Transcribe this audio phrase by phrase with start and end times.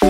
[0.00, 0.06] お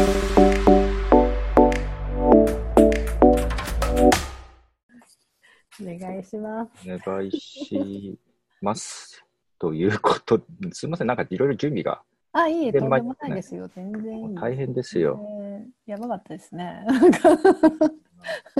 [5.80, 6.70] 願いします。
[6.86, 8.18] お願いし
[8.60, 9.24] ます。
[9.58, 13.68] ということ、すみません、なんかいろいろ準備があ、いいえ、とんでもないですよ。
[13.74, 14.34] 全然いい。
[14.34, 15.16] 大変ですよ。
[15.16, 16.84] ねやばかったですね。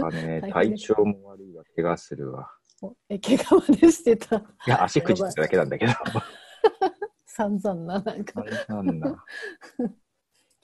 [0.03, 2.51] あね、大変体調も悪いわ、怪我するわ。
[2.81, 4.37] おえ、怪我までしてた。
[4.37, 5.93] いや、足くじっただけなんだけど。
[7.27, 8.43] 散々な、なんか。
[8.69, 9.25] なんだ。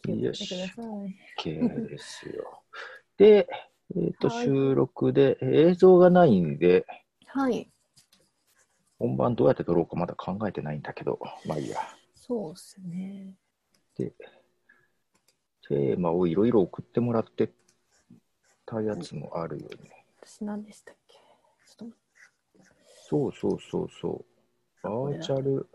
[0.05, 1.16] 気をよつけてしください。
[1.39, 2.62] OK ですよ。
[3.16, 3.48] で、
[3.97, 6.87] えっ、と、はい収録で映像がないんで、
[7.27, 7.70] はい。
[8.98, 11.78] 本番どうやって撮ろうかまだ考えてないんだけど、まあいいや。
[12.14, 13.34] そうですね。
[13.97, 14.12] で、
[15.69, 17.50] テーマをいろいろ送ってもらって
[18.66, 20.06] たやつもあるよね。
[20.23, 21.16] 私何でしたっけ？
[21.77, 21.97] ちょっと
[23.09, 24.25] そうそうそうそう。
[24.83, 25.69] バーチャル、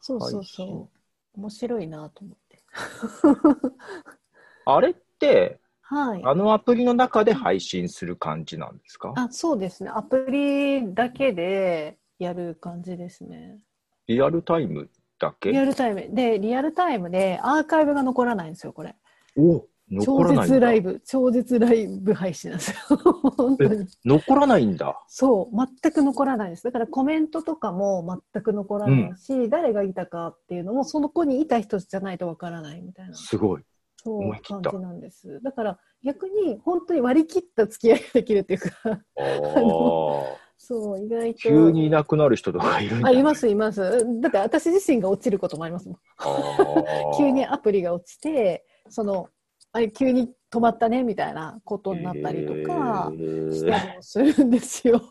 [0.00, 0.88] そうそう配信そ
[1.36, 1.40] う。
[1.40, 2.43] 面白いなと思って。
[4.66, 6.22] あれって、はい。
[6.24, 9.12] あのアプリの中で配信する感じなんですか？
[9.16, 9.90] あ、そうですね。
[9.90, 13.58] アプリだけでやる感じですね。
[14.06, 15.52] リアルタイムだけ？
[15.52, 16.08] リアルタイム。
[16.14, 18.96] で、リアルタイムでアーカイブが残らないんですよ、これ。
[19.36, 22.96] お残超らないんだ絶ライブ、超絶ライブ配信なんですよ。
[23.36, 23.86] 本当に。
[24.04, 24.98] 残らないんだ。
[25.08, 26.64] そう、全く残らないです。
[26.64, 33.62] だからコメントとかも全く残らないし、誰がいたかっていうのも、その子にいた人じゃないとわからないみたいな、すごい。
[33.96, 35.40] そう感じなんです。
[35.42, 38.70] だから逆に本当に割り切った付き合いができるっていうか。
[40.66, 41.40] そう、意外と。
[41.40, 44.04] 急にいなくなる人とかいるんだ、あ、います、います。
[44.20, 45.98] だって私自身が落ちることもありますもん。
[47.18, 49.28] 急にアプリが落ちて、その、
[49.74, 53.12] あれ急に止まったねみたいなことになったりとか
[53.50, 55.02] したりもするんですよ。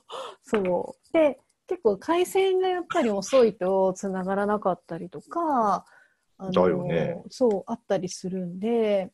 [0.42, 1.14] そう。
[1.14, 5.86] で、結構回線がやっぱり遅いと繋がらなかったりとか、
[6.38, 9.12] あのねそう、あったりするんで、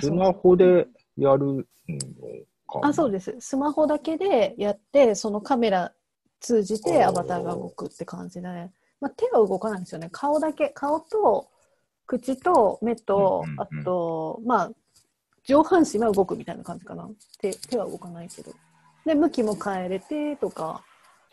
[0.00, 1.62] スマホでやるの
[2.66, 3.36] かなあ、そうです。
[3.38, 5.92] スマホだけでやって、そのカメラ
[6.40, 8.48] 通じてアバターが動くって感じで、
[9.00, 10.08] まあ、手は動かないんですよね。
[10.10, 11.48] 顔だけ、顔と
[12.06, 14.70] 口と目と、あと、まあ、
[15.44, 17.08] 上半身は動くみたいな感じかな。
[17.40, 18.52] 手手は動かないけど。
[19.04, 20.82] で、向きも変えれてとか、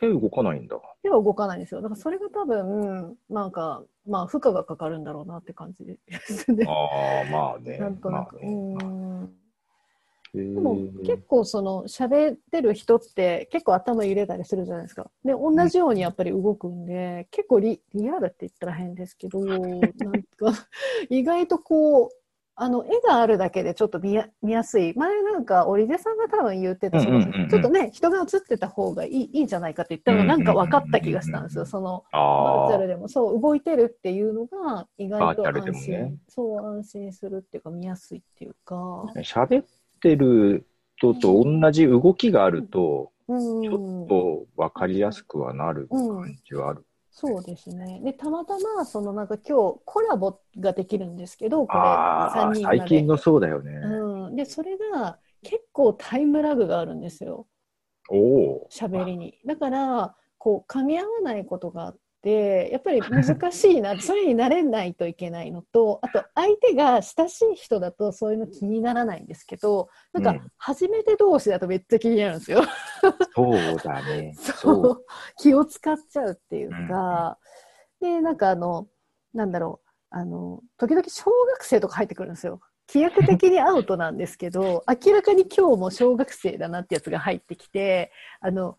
[0.01, 0.77] 手動かないんだ。
[1.03, 1.81] 手は動かないんですよ。
[1.81, 6.65] だからそれが多分、なんか、まあ、負荷がかかるんだろうなって感じですね。
[6.67, 7.77] ああ、まあね。
[7.77, 8.35] なんとなく。
[8.35, 9.40] まあねうん
[10.33, 15.09] でも結構その喋ってる人って結構頭揺れたりするじゃないですか。
[15.25, 19.87] で、同じようにやっぱり動くんで、結構リリアルって言ったら変ですけど、なんか
[21.09, 22.09] 意外とこう、
[22.55, 24.93] あの、絵があるだけでちょっと見や見やすい。
[24.95, 31.65] 前なんか、織出さんが多分言ってた、うんうんちょっとね、人が映ってた方がいいいいんじゃないかって言ったのがなんか分かった気がしたんですよ。
[31.65, 38.75] その、バーチャあルでも、そう、動いてるっていうのが意外と安心、もねそう、安心するっていうか、見やすいっていうか。
[38.75, 39.19] あ。
[39.19, 39.65] 喋っ
[40.01, 40.67] てる
[40.97, 46.85] 人と同じ動きがあると、うんちょっと分かりやすくはなる感じはある。
[47.11, 48.01] そうですね。
[48.03, 52.63] で、たまたま、そのなんか今日コラボができるんですけど、これああ、3人。
[52.65, 53.71] 最近のそうだよね。
[53.83, 54.35] うん。
[54.35, 57.47] で、それが結構タイムラグがあるんですよ。
[58.09, 58.67] おお。
[58.71, 59.39] 喋りに。
[59.45, 72.61] だから、こう、噛み合わないことがあって、やっぱり難しいな、 それに慣れないといけないのと、あと相手が親しい人だとそういうの気にならないんですけど、なんかうん初めて同士だとめっちゃ気になるんですよ。
[73.35, 74.33] そうだね。
[74.37, 74.91] そ そう。
[74.93, 75.05] う
[75.37, 77.37] 気を使っちゃうっていうか、
[77.99, 78.87] でなんかあの
[79.33, 82.59] なんだろうあの時々小学生とか入ってくるんですよ
[82.93, 88.11] 規約的にアウトなんですけど 明らかに今日も小学生だなってやつが入ってきて
[88.41, 88.77] あの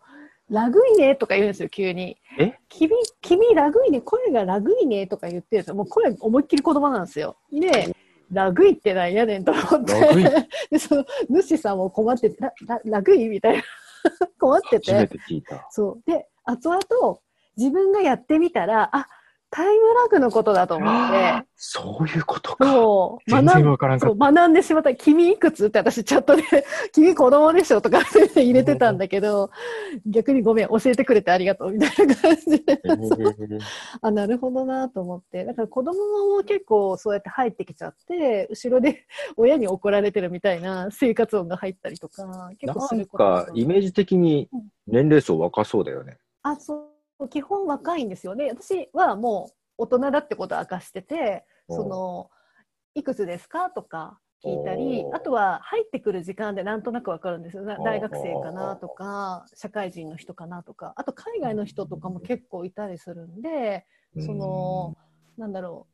[0.53, 2.15] ラグいねとか言うんですよ急に。
[2.39, 2.53] え？
[2.69, 2.91] 君
[3.21, 5.75] 君ラグいね声がラグいねとか言ってるんですよ。
[5.75, 7.37] もう声思いっきり子供なんですよ。
[7.51, 7.95] で
[8.31, 9.99] ラグいってなんやねんと思って。
[9.99, 10.23] ラグい
[10.69, 13.63] でその主さんも困っててラララグいみたいな。
[14.39, 14.91] 困ってて。
[14.93, 15.67] 初めて聞いた。
[15.71, 16.11] そう。
[16.11, 17.19] で、後々、
[17.57, 19.07] 自分がやってみたら、あ、
[19.55, 22.65] タイムラグのことだと思って、そういうことか。
[22.65, 24.95] そう、全然わからんかっそう学んでしまった。
[24.95, 25.67] 君いくつ？
[25.67, 26.41] って私チャットで、
[26.91, 27.79] 君子供でしょ？
[27.79, 27.99] とか
[28.35, 29.51] 入れてたんだけど、
[30.07, 32.81] 逆にごめん、教えてくれてありがとうみたいな感じで、
[34.01, 35.45] あ、なるほどなと思って。
[35.45, 39.05] だから子供も結構そうやって入ってきちゃって、後ろで
[39.37, 44.49] 親に怒られてるみたいな生活音が入ったりとか、結構すなんることがか、イメージ的に
[44.87, 46.17] 年齢層若そうだよね。
[46.41, 46.92] あ、そう、
[47.27, 48.49] 基本若いんですよね。
[48.49, 52.29] 私はもう大人だってことを明かしてて、その、
[52.95, 57.65] いくつですかとか聞いたりあとは入ってくる時間でなんとなくわかるんですよ。
[57.65, 63.85] 大学生かなとか、社会人の人かなとか、あと海外の人とかも結構いたりするんで、
[64.19, 64.95] その、
[65.37, 65.87] なんだろ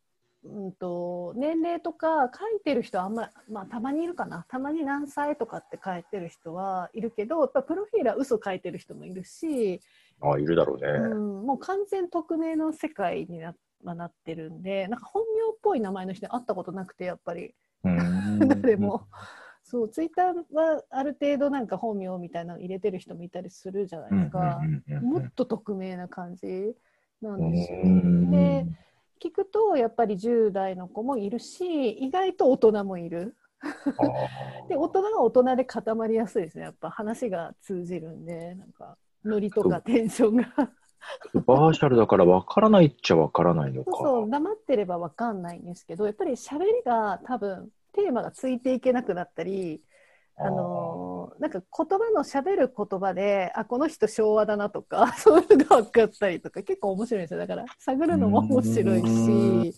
[0.44, 4.46] う、うんと、年齢とか書いてる人はあんま、まあ、たまにいるかな。
[4.50, 9.82] たまに何歳とかって書いてる人はいるけど、やっぱプロフィールは嘘書いてる人もいるし、
[10.21, 10.88] あいるだろうね。
[10.88, 17.54] うん、もう完全匿名の世界にな,、まあ、なってるんで、なんか本名っぽい名前の人に会ったことなくて、やっぱり。
[17.83, 19.07] 誰も。
[19.63, 24.62] そう、ツイッターはある程度なんか本名みたいなの入れてる人もいたりするじゃないですか。
[25.01, 26.75] もっと匿名な感じ
[27.22, 27.80] なんですよ。
[27.83, 28.65] うんで、
[29.22, 33.36] 聞くとやっぱり10代の子もいるし、意外と大人もいる。
[34.69, 36.63] で、大人は大人で固まりやすいですね。
[36.63, 40.45] やっぱ話が通じるんで、なんか、ノリとかテンションが。
[41.45, 43.92] バーチャルだから分からないっちゃ分からないのか。
[43.92, 49.81] そうそう、黙ってればわかんないんですけど、やっぱり喋りが多分、テーマがついていけなくなったり、
[50.38, 57.39] あのーなんか言葉の喋る言葉で、あ、この人昭和だなとか、 そういうのが分かったりとか、結構面白いんですよ。
[57.39, 59.75] だから、探るのも面白いし、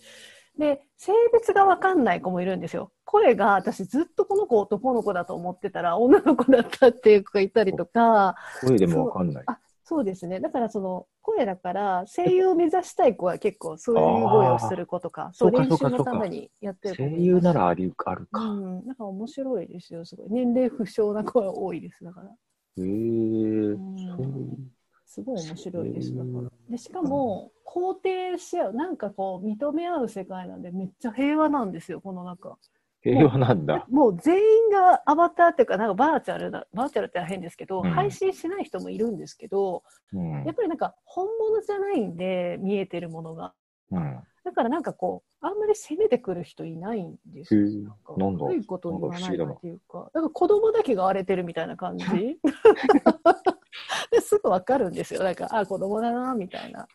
[0.57, 2.92] で、性別が分かんない子もいるんですよ。
[3.06, 9.44] 声が、私ずっとこの子男の子だと思ってたら、女の子だったっていう子がいたりとか、声でも分かんない。
[9.48, 10.39] あそうですね。
[10.39, 18.39] だからその声だから声優を目指したい子は結構そういう声をする子とか、そう練習のためにやってる子声優ならありあるか。
[18.39, 20.27] うん、なんか面白いですよ、すごい。
[20.30, 22.30] 年齢不詳な子が多いです、だから。
[22.30, 22.31] へ
[22.77, 24.81] えうんそう
[25.11, 26.49] すごい面白いです、だから。
[26.69, 32.57] で、しかも、肯定し合う、なんかこう、認め合う世界なんで、めっちゃ平和なんですよ、この中。
[33.01, 33.85] 平和なんだ。
[33.89, 43.53] もう全員がアバターっていうか、なんかバーチャルだ、バーチャルって変ですけど、うん配信しない人もいるんですけど、うんやっぱりなんか本物じゃないんで、見えてるものが。
[43.91, 47.95] うんだからなんかこう、あんまり攻めてくる人いないんですよ。
[48.17, 48.45] なんだ？
[48.45, 52.05] 悪いことを言わないっていうか、なんか子供だけが荒れてるみたいな感じ
[54.11, 55.23] で すぐわかるんですよ。
[55.23, 56.81] なんか、あ、子供だな、みたいな。
[56.81, 56.85] あ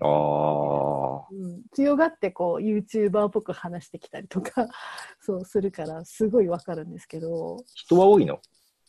[0.00, 1.26] あ。
[1.30, 4.68] うん、強がってこう、YouTuber っぽく話してきたりとか、
[5.20, 8.40] そうするから、すごいわかるんですけど、人は多いの？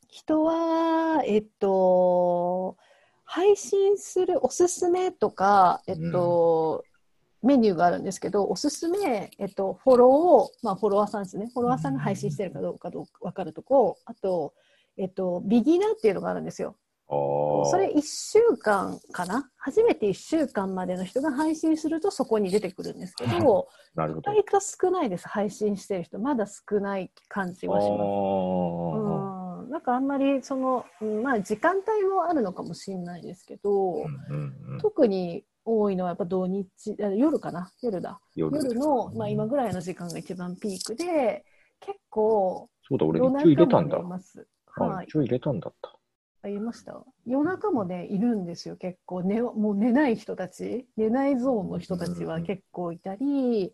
[0.09, 2.77] 人は、えっと、
[3.23, 6.85] 配信するおすすめとか、えっと、
[7.41, 11.49] メニューがあるんですけど、おすすめ、えっと、フォローを、まあ、フォロワーさんですね。
[11.53, 14.53] フォロワーさんが配信してるかどうかどうか分かるとこ、あと、
[14.97, 16.75] えっと、ビギナーっていうのがあるんですよ。
[17.07, 19.49] それ1週間かな？
[19.57, 24.31] 初めて1週間までの人が配信するとそこに出てくるんですけど、なるほど。
[24.31, 25.27] 意外と少ないです。
[25.27, 26.17] 配信してる人。
[26.17, 28.01] まだ少ない感じはします。
[28.01, 34.05] あうん、なんかあんまりその、うんまあ時間帯もあるのかもしれないですけど、
[34.81, 37.71] 特に多いのはやっぱ土日、あ夜かな？
[37.83, 38.19] 夜だ。
[38.35, 41.45] 夜夜の、まあ今ぐらいの時間が一番ピークで、
[41.79, 45.05] 結構そうだ、俺夜一応入れたんだはい。
[45.07, 45.94] 一応入れたんだった。
[46.45, 47.03] あ、言いました？
[47.25, 49.23] 夜中もね、いるんですよ、結構。
[49.23, 53.73] 寝、もう寝ない人たち、寝ないゾーンの人たちは結構いたり、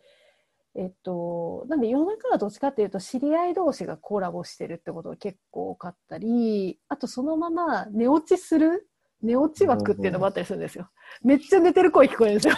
[0.73, 8.87] えっと、なんで夜中はどっちかっていうと、知り合い同士がコラボしてるってことが結構多かったり、あとそのまま寝落ちする？
[9.21, 10.89] 寝落ち枠っていうのもあったりするんですよ。
[11.23, 12.55] めっちゃ寝てる声聞こえるんですよ。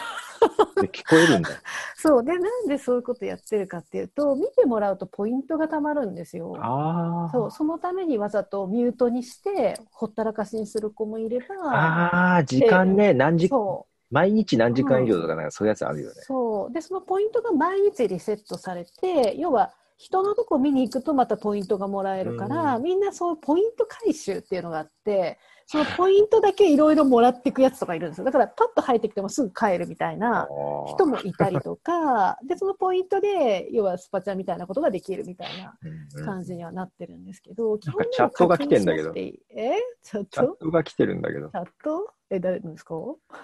[0.81, 1.49] で聞こえるんだ。
[1.95, 2.23] そう。
[2.23, 6.55] で、なんでそういうことやってるかっていうと、見てもらうとポイントがたまるんですよ。
[6.59, 7.31] ああ。
[7.31, 16.21] そう、そのためにわざとミュートにして、ほったらかしにする子もいれば、ああ、時間ね、何時、そ毎日何時間以上とかなんかそういうやつあるよう、ね。
[16.21, 16.73] そう。
[16.73, 28.25] で、そのポイントが毎日リセットされて、要は、人のとこ見に行くとまたポイントがもらえるから、うみんなそうポイント回収っていうのがあって、そのポイントだけいろいろもらっていくやつとかいるんですよ。
[28.25, 30.47] だから、パッと入ってきてもすぐ帰るみたいな
[30.93, 35.77] 人もいたりとか、 で、そのポイントで、要はスパチャみたいなことができるみたいな
[36.25, 39.13] 感じにはなってるんですけど、基なんかチャットが来てんだけど。
[39.15, 39.33] え？
[40.03, 41.49] チャッチャットトが来てるんだけど。
[41.49, 42.11] チ、ャット？
[42.29, 42.95] え、誰のですか？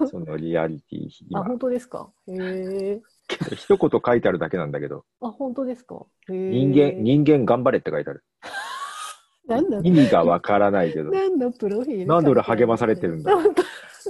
[0.10, 2.10] そのリアリティ、あ、今、本当ですか？
[2.28, 3.02] へえ。
[3.56, 6.06] 一言書いてあるだけなんだけど、あ、本当ですか？
[6.28, 8.24] 人間、人間頑張れって書いてある。
[9.50, 12.08] なんだ意味がわからないけど、なんだプロフィール。
[12.08, 13.32] なんで俺励まされてるんだ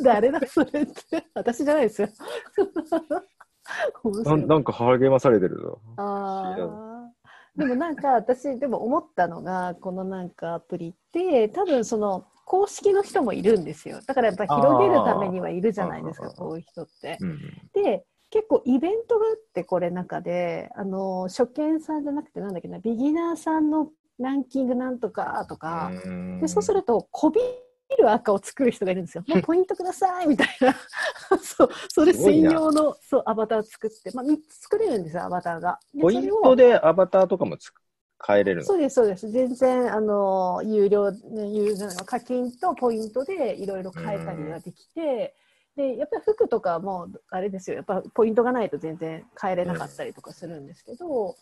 [0.03, 1.25] 誰だそれって。
[1.33, 2.09] 私じゃないですよ。
[4.25, 5.79] ないなんか励まされてるぞ。
[5.97, 7.11] ああ。
[7.55, 17.17] でもなんか私でも思ったのがこのなんかアプリって多分その公式の人もいるんですよだからやっぱ広げるためにはいるじゃないですかこういう人って。
[17.19, 17.39] うん
[17.73, 23.89] で結構イベントがあってこれ中であの初見さんじゃなくてなんだっけなビギナーさんの
[24.19, 26.41] ランキングなんとかとか、うん。
[26.41, 27.39] でそうするとこび
[27.97, 29.23] る赤を作る人がいるんですよ。
[29.27, 30.75] もうポイントくださいみたいな。
[31.39, 35.79] そうそれ専用のそうアバターを作って、まあ、3つ作れるんですよアバターが。
[35.93, 37.71] でポイントでアバターとかもつ
[38.25, 38.65] 変えれるの？
[38.65, 39.29] そうです、そうです。
[39.31, 45.35] 全然、あの、有料、ね有料なの課金とポイントでいろいろ変えたりができて、
[45.75, 51.35] で、やっぱり服とかも、あれですよ、やっぱポイントがないと全然変えれなかったりとかするんですけど、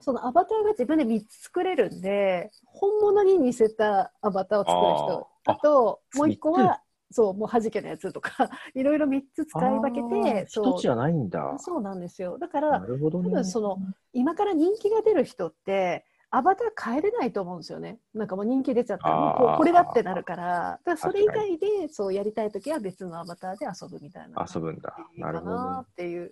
[0.00, 6.80] そのアバターが自分で3つ作れるんで、本物に似せたアバターを作る人、あと、もう1個三は、
[7.10, 8.30] そう、もう弾けのやつとか、
[8.74, 11.54] いろいろ3つ使い分けて、そう一つじゃないんだ。
[11.58, 12.38] そうなんですよ。
[12.38, 12.86] だかなら、ね。
[12.98, 13.78] 多分その、
[14.12, 17.98] 今から人気が出る人って、アバター変えれないと思うんですよね。
[18.14, 24.46] なんかもう人気出ちゃったら、もうこれだってなるから、だからそれ以外でそうやりたいときは別のアバターで遊ぶみたいな。
[24.54, 24.96] 遊ぶんだ。
[25.16, 25.56] なるほど。
[25.80, 26.30] っていう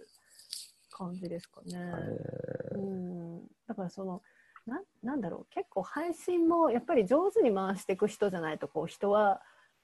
[0.99, 1.77] 感じですかね。
[1.77, 3.47] えうん。
[3.69, 4.21] だからその、
[4.67, 9.41] ななんだろう、結構配信もやっぱり上手に回していく人じゃないと、こう人は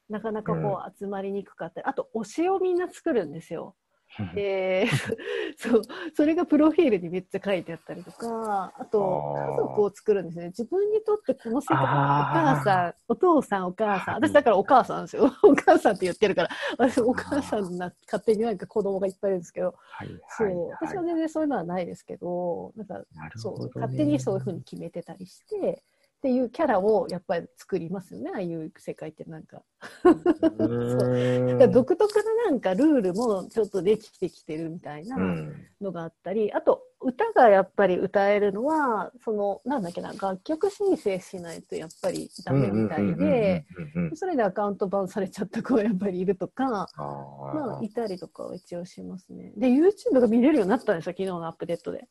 [0.09, 3.77] なかなかこう集まりにくかったり、あと推しをみんな作るんですよ。
[4.19, 4.87] ーで
[5.57, 5.83] そう
[6.15, 10.47] それがプロフィールにめっちゃ書いてあったりとかあと家族を作るんですね。
[10.47, 14.15] 自分にとってこの世界お母さんお父さんお母さん。
[14.15, 14.29] はい。
[14.29, 15.33] 私だからお母さんですよ。
[15.43, 16.49] お母さんって言ってるから。
[16.79, 19.75] 私お母さんな勝手になんか子供がいっぱいいるんですけど。
[19.79, 23.03] はいそう、はい私は全然そういうのはないですけどなんか
[23.37, 25.83] そう勝手にそういうふうに決めてたりして
[26.25, 28.31] っていうキャラをやっぱり作りますよね。
[28.33, 29.61] ああいう世界ってなんか。
[30.05, 31.47] うーん。
[31.53, 35.53] だから独特ななんかルールもちょっとできてきてるみたいなうん
[35.83, 49.53] のがあったり、あと歌がやっぱり歌えるのはそのなんだっけな楽曲申請しないとやっぱりダメみたいでうんうんうんうんうんそれでアカウントバンされちゃった子はやっぱりいるとか、あまあ、ーいたりとかは一応しますね。
[49.59, 51.99] で YouTube が見れるようになったんですよ昨日のアップデートで。
[51.99, 52.03] ん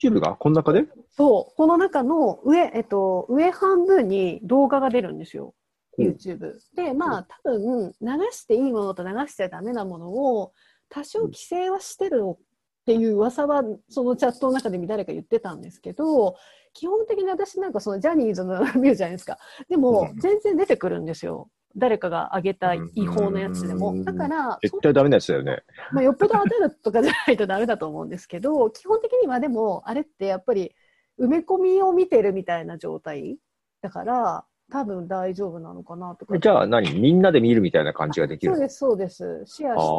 [0.00, 0.84] YouTube がこの中で？
[1.10, 1.56] そう。
[1.56, 5.54] この中の上,、えっと、上半分に動画が出るんですよ。
[5.98, 6.06] うん。
[6.08, 10.52] YouTube でまあ多分流していいものと流しちゃダメなものを
[10.88, 12.38] 多少規制はしてるっ
[12.86, 16.36] ていう噂はそのチャットの中で誰か言ってたんですけど
[16.72, 19.38] 基本的に私なんかそのジャニーズの 見るじゃないですか。
[19.68, 20.18] でもうん。
[20.18, 23.90] 全然出てくるんですよ誰かが上げた違法なやつでも。
[23.90, 24.04] うん。
[24.04, 25.62] だから絶対ダメなやつだよね。
[25.92, 30.74] まあ、よっぽど当たるとかじゃないとダメだと思うんですけど 基本的にはでもあれってやっぱり
[31.18, 33.38] 埋め込みを見てるみたいな状態
[33.82, 36.38] だから多分大丈夫なのかなとか。
[36.38, 36.98] じゃあ何？
[36.98, 39.42] みんなで見るみたいな感じができるそうですそうです。
[39.46, 39.92] シェアして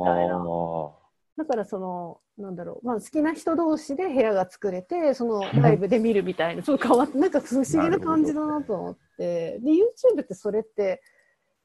[0.00, 0.36] みたいな。
[0.36, 1.02] あ
[1.38, 9.02] だからそのなんだろう、まあ、好きな人同士で部屋が作れてそのライブで見るみたいなちょっと変わってなんか不思議な感じだなと思って。
[9.18, 11.02] で YouTube ってそれって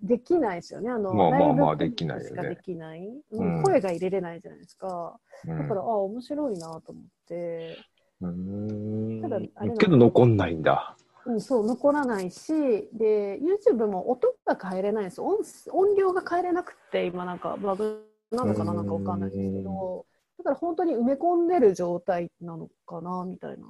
[0.01, 0.89] できないですよね。
[0.89, 2.49] あの、まあまあまあできないよね。
[2.49, 3.01] できない、
[3.63, 5.19] 声が入れれないじゃないですか。
[5.45, 5.59] ーうん。
[5.59, 7.77] だから、あ面白いなと思って、
[8.21, 9.21] うーん。
[9.21, 10.95] ただあれなんだけど残んないんだ。
[11.25, 12.53] うん、そう残らないし
[12.93, 15.21] で YouTube も音が変えれないんです。
[15.21, 15.39] 音
[15.71, 20.05] 音量が変えれなくって今なんかバグなのかななんかわかんないですけど。
[20.37, 23.67] だから本当に埋め込んでる状態なのかなみたいな。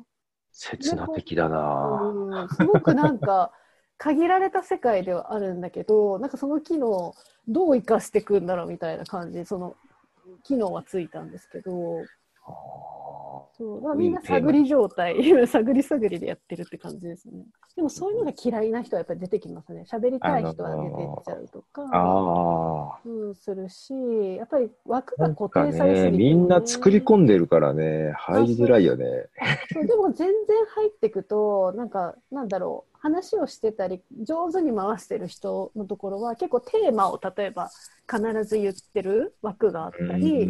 [0.51, 2.01] 切な的だな。
[2.01, 3.51] うん、すごくなんか
[3.97, 7.15] 限られた世界ではあるんだけどなんかその機能
[7.47, 9.75] どう生かしていくんだろうみたいな感じその
[10.43, 12.03] 機能はついたんですけど。
[12.49, 13.27] あ
[13.57, 15.15] そうだみんな探り状態
[15.47, 17.43] 探り探りでやってるって感じですね。
[17.75, 19.83] でもそういうのが嫌いな人はやっぱり出てきますね。
[19.87, 23.93] 喋りたい人は出てっちゃうとーか、あうん、するし
[24.35, 29.27] やっぱり枠が固定されすぎて、みんな作り込んでるからね、入りづらいよね。
[29.73, 37.69] そうでも全然入っていくとなんかなんだろう話をしてたり上手に回してる人のところは結構テーマを例えば
[38.09, 40.49] 必ず言ってる枠があったり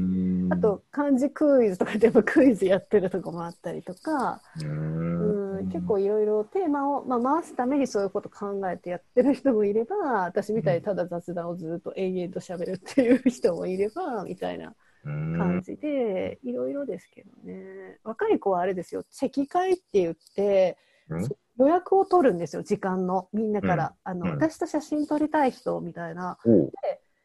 [0.52, 14.74] あと漢字クイズとかでやっぱクイズやってるとこもあったりとか、うんん、結構いろいろテーマを、まあ、回すためにそういうこと考えてやってる人もいれば私みたいにただ雑談をずっと延々と喋るっていう人もいればみたいな
[15.04, 18.00] 感じで、いろいろですけどね。
[18.04, 20.78] 若い子はあれですよ、チェキ会って言って、
[21.10, 23.94] うん予約を取るんですよ、時間の、みんなから。
[24.04, 26.72] あの、うん私と写真撮りたい人みたいな、おう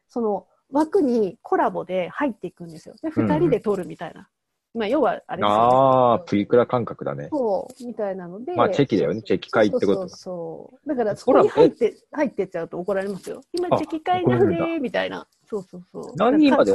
[0.07, 2.95] その枠にコラボで入っていくんですよ。
[3.01, 4.29] で、うん二人で撮るみたいな。
[4.75, 7.27] まあ、要はあれですよねああ、プリクラ感覚だね。
[7.31, 8.55] そう、みたいなので。
[8.55, 10.89] まあチェキだよねチェキ会ってことそうそう。
[10.89, 13.41] だから、そこに入って、入ってっちゃうと怒られますよ。
[13.53, 15.27] 今、あチェキ会なんでみたいな。
[15.47, 16.15] そうそうそう。
[16.15, 16.73] 何人まで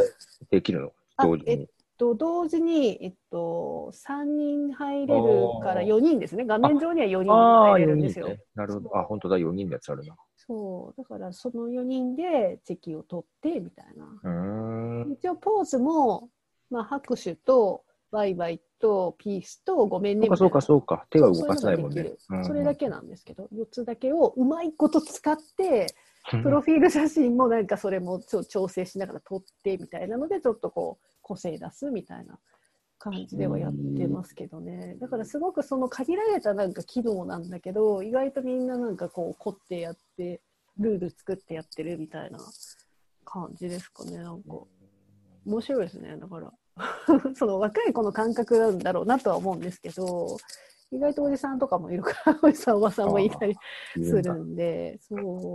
[0.49, 0.93] できるの？
[1.21, 1.69] 同時に。
[1.99, 5.23] と、同時に、えっと、3人入れる
[5.62, 6.45] からあー4人ですね。
[6.47, 8.26] 画面上には4人ああ、4入れるんですよ。
[8.26, 8.40] 人ね。
[8.55, 8.97] なるほど。
[8.97, 10.17] あ、本当だ、4人のやつあるな。
[10.37, 10.97] そう。
[10.97, 14.07] だから、その4人でチェキを取って、みたいな。
[15.12, 16.31] 一応、ポーズも、
[16.71, 21.07] まあ、拍手と、バイバイと、ピースと、ごめんね、そうか、そうか、うそうか。
[21.11, 22.12] 手は動かせないもんね
[22.45, 25.95] それだけなんですけど、4つだけをうまいこと使って、
[26.43, 32.38] プロフィール写真もなんかそれもちょ調整しながら撮ってみたいなので、ちょっとこう、個性出すみたいな
[32.99, 34.97] 感じではやってますけどね。
[34.99, 40.40] だからすごくその限られたなんか機能なんだけど、意外とみんななんかこう凝ってやって、
[40.78, 42.38] ルール作ってやってるみたいな
[43.25, 44.54] 感じですかね、なんか。
[45.44, 46.52] 面白いですね、だから。
[47.35, 50.38] その若い子の感覚なんだろうなとは思うんですけど、
[50.90, 53.54] 意外とおじさんとかもいるから、 おじさん、おばさんもいたり
[53.94, 55.54] するんで、そう。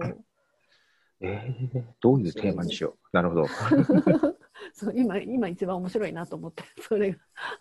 [1.22, 3.16] えー、どういうテーマにしよう。
[3.16, 3.46] なるほど。
[4.74, 7.18] そう今今一番面白いなと思って、 それが。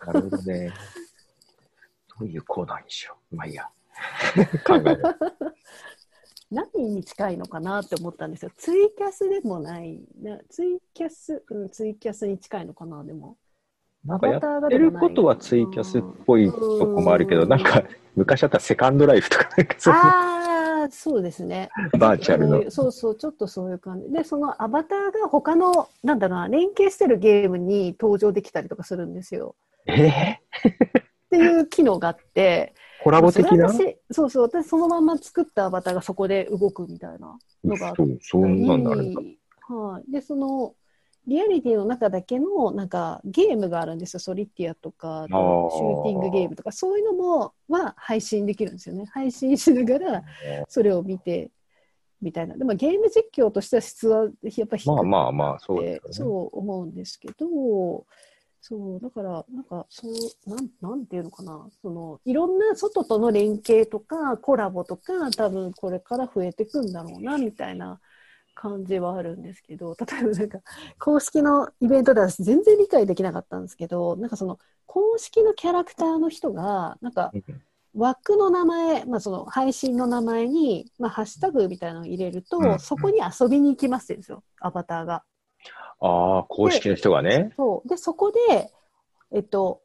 [0.07, 0.71] なるほどね。
[2.19, 3.35] どういうコーナーにしよう。
[3.35, 3.69] まあいいや。
[4.65, 5.03] 考える。
[6.51, 8.51] 何に近いのかなって思ったんですよ。
[8.55, 9.99] ツイキャスでもない。
[10.21, 13.37] なツイキャス、うん、ツイキャスに近いのかな、でも。
[14.05, 17.83] なんかやってることはツイキャスっぽいとこもあるけど、なんか
[18.15, 20.01] 昔だったらセカンドライフとか、なんかそういう
[20.83, 21.69] ああ、そうですね。
[21.97, 22.91] バーチャルのそう。
[22.91, 24.11] そうちょっとそういう感じ。
[24.11, 29.55] で、そのアバターが他の、なんだろうな、連携してるゲームに登場できたりとかするんですよ。
[29.87, 32.73] えー、っていう機能があって、
[33.03, 33.69] コラボ的な？
[34.11, 38.91] そうそう、私そのまま作ったアバターがそこで動くみたいなのがあっそう、そんなんだ。
[38.91, 40.11] はい。
[40.11, 40.73] で、その、
[41.25, 44.19] リアリティの中だけの、なんか、ゲームがあるんですよ。
[44.19, 49.05] ソリティアとか、シューティングゲームとか、そういうのも、は配信できるんですよね。
[49.05, 50.23] 配信しながら、
[50.67, 51.49] それを見て、
[52.21, 52.57] みたいな。
[52.57, 56.01] でも、ゲーム実況としては質は、やっぱ低くて、まあまあまあ、そうね。
[56.11, 58.05] そう思うんですけど、
[58.59, 60.13] そう、だから、なんか、そう、
[60.49, 61.67] なん、なんていうのかな。
[61.81, 67.99] その、いろんな外との連携とか、コラボとか、多分これから増えていくんだろうな、みたいな
[68.53, 70.59] 感じはあるんですけど、 例えばなんか、
[70.99, 77.31] 公式のイベントでは私全然理解できなかったんですけど、なんかその、公式のキャラクターの人が、なんか、
[77.95, 85.23] 枠の名前、まあその配信の名前に、まあハッシュタグみたいなのを入れると、うんそこに遊びに行きますですよ、アバターが。
[85.99, 87.53] ああ、公式の人がね。
[87.55, 87.87] そう。
[87.87, 88.71] で、そこで、
[89.31, 89.81] えっと、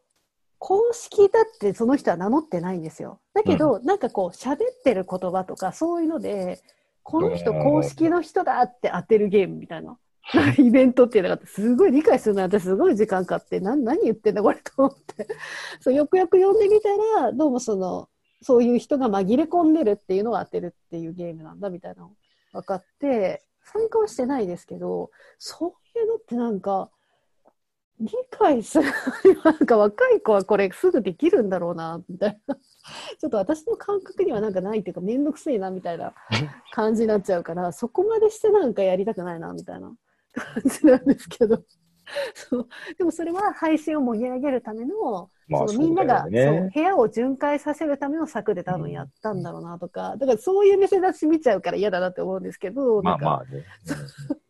[0.59, 3.21] 公式だってその人は名乗ってないんですよ。
[3.33, 6.61] だけど、なんかこう、喋ってる言葉とか、そういうので、
[7.09, 9.97] この人公式の人だって当てるゲームみたいな。
[10.59, 15.27] イベントっていうのがあって、すごい理解するの私すごい時間かかって、な何言ってんだこれと思って。
[15.81, 16.91] そう、よくよく読んでみた
[17.23, 18.11] ら、どうもその、
[18.43, 22.11] そういう人が紛れ込んでるっていうのを当てるっていうゲームなんだみたいなの
[22.53, 26.91] 分かって、参加はしてないですけど、そういうのってなんか、
[28.01, 28.91] 理解する。
[29.45, 32.57] なんか若い子はこれすぐできるんだろうな、みたいな。
[33.19, 36.15] ちょっと私の感覚にはなんかないっていうか、めんどくせえな、みたいな
[36.73, 39.93] 感じになっちゃうから、そこまでしてなんかやりたくないな、みたいな
[40.33, 41.63] 感じなんですけど。
[42.35, 42.69] そう。
[42.97, 46.59] でもそれは配信を盛り上げるための、まあそのみんながそうだよね。
[46.61, 53.65] そう部屋を巡回させるための策で多分やったんだろうなとか、だからそういう目線出し見ちゃうから嫌だなって思うんですけど、まあまあね。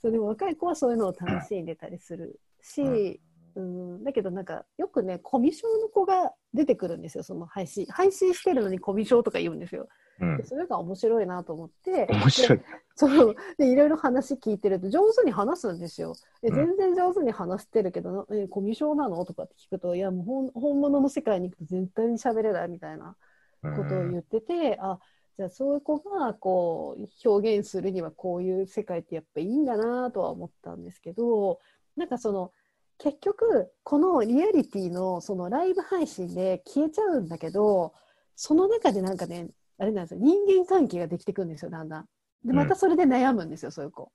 [0.00, 3.20] そうでも若い子はそういうのを楽しんでたりするし、
[3.56, 7.86] うん、だけどなんかよくねコミュ障の子が出てくるんですよその配信。
[7.86, 9.88] 配信してるのにコミュ障とか言うんですよ。
[10.20, 10.36] うん。
[10.38, 10.46] で。
[10.46, 12.06] それが面白いなと思って。
[12.10, 12.60] 面白い。
[12.94, 13.36] そう。
[13.58, 16.14] でいろいろ話聞いてると上手に話すんですよ。
[16.40, 16.76] でうん。
[16.76, 19.24] 全然上手に話してるけど、えコミュ障なの？
[19.24, 23.16] とかって聞くといやもう本本物の世界に行くと絶対に喋れないみたいな
[23.62, 25.00] ことを言ってて、あ
[25.36, 31.60] じゃあそういう子がこう表現するにはこういう世界ってやっぱいいんだなとは思ったんですけど
[31.96, 32.52] なんかその
[32.98, 37.94] 結局このリアリティのそのライブ配信で消えちゃうんだけど
[38.34, 42.06] その中でなんかねあれなんですよ人間関係ができてくるんですよだんだん。
[42.44, 44.10] でまたそれで悩むんですよ、そういう子。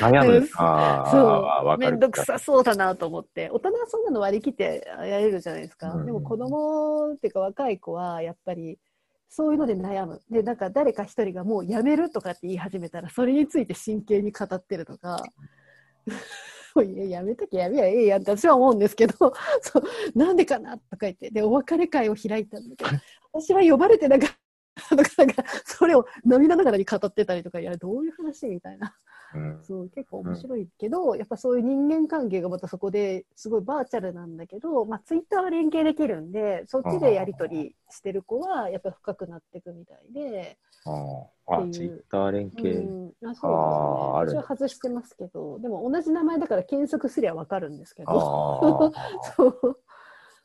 [0.00, 0.46] 悩む。
[0.46, 1.90] そうああ、そうわかる。
[1.90, 8.78] めんどくさそうだなと思って大人はそんなの割り切ってやれるじゃないですか、うんでも子供っていうか若い子はやっぱり
[9.28, 15.22] そういうので悩むでなんか誰か一人がもうやめるとかって言い始めたらそれについて真剣に語ってるとか
[16.82, 19.14] いややめときゃやめやええやんって私は思うんですけど
[19.62, 22.90] そうなんでかなとか言ってでお別れ会を開いたんだけど
[23.32, 24.30] 私は呼ばれてなかっ
[24.88, 28.94] たとかなんかそれを涙ながらに語ってたりとかいやどういう話みたいな。
[29.36, 29.64] うん。
[29.64, 42.80] そう結構面白いけど、やっぱそういう人間関係がまたそこですごいバーチャルなんだけど、まあ、ツイッターは連携できるんでそっちでやり取りしてる子はやっぱ深くなっていくみたいで、あツイッター連う携。
[42.80, 44.42] ん、あそうですね。
[44.42, 48.92] 私は外してますけどでも同じ名前だから検索すりゃ分かるんですけど。
[49.36, 49.80] そう。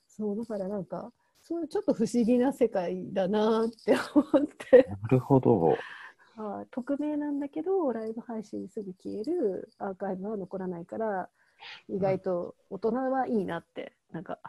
[0.07, 4.87] そうだからなんかそういうちょっと不思議な世界だなって思って。
[4.87, 5.75] なるほど。
[6.35, 11.29] はい匿名なんだけどライブ配信すぐ消えるアーカイブは残らないから
[11.89, 14.39] 意外と大人はいいなってなんか。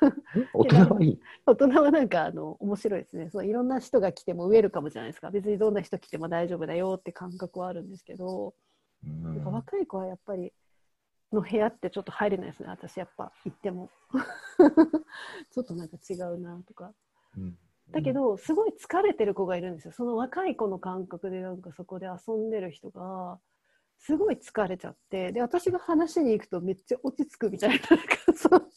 [0.54, 1.20] 大人はいい。
[1.46, 3.30] 大人はなんかあの面白いですね。
[3.30, 5.30] そういろんな人が来てもウェルカムじゃないですか。
[5.30, 8.54] 別にどんな人来ても大丈夫だよって感覚はあるんですけど、
[9.04, 9.44] うん。
[9.44, 10.52] 若い子はやっぱり
[11.32, 12.68] の部屋ってちょっと入れないですね。
[12.68, 13.90] 私やっぱ行っても。
[15.50, 16.94] ちょっとなんか違うなとか。
[17.36, 17.58] うん
[17.92, 19.92] だけど、すごい疲れてる子がいるんですよ。
[19.92, 23.38] その若い子の感覚でなんかそこで遊んでる人が、
[23.98, 28.68] すごい疲れちゃって、で、私が話に行くとめっちゃ落ち着くみたいな、なんかそう、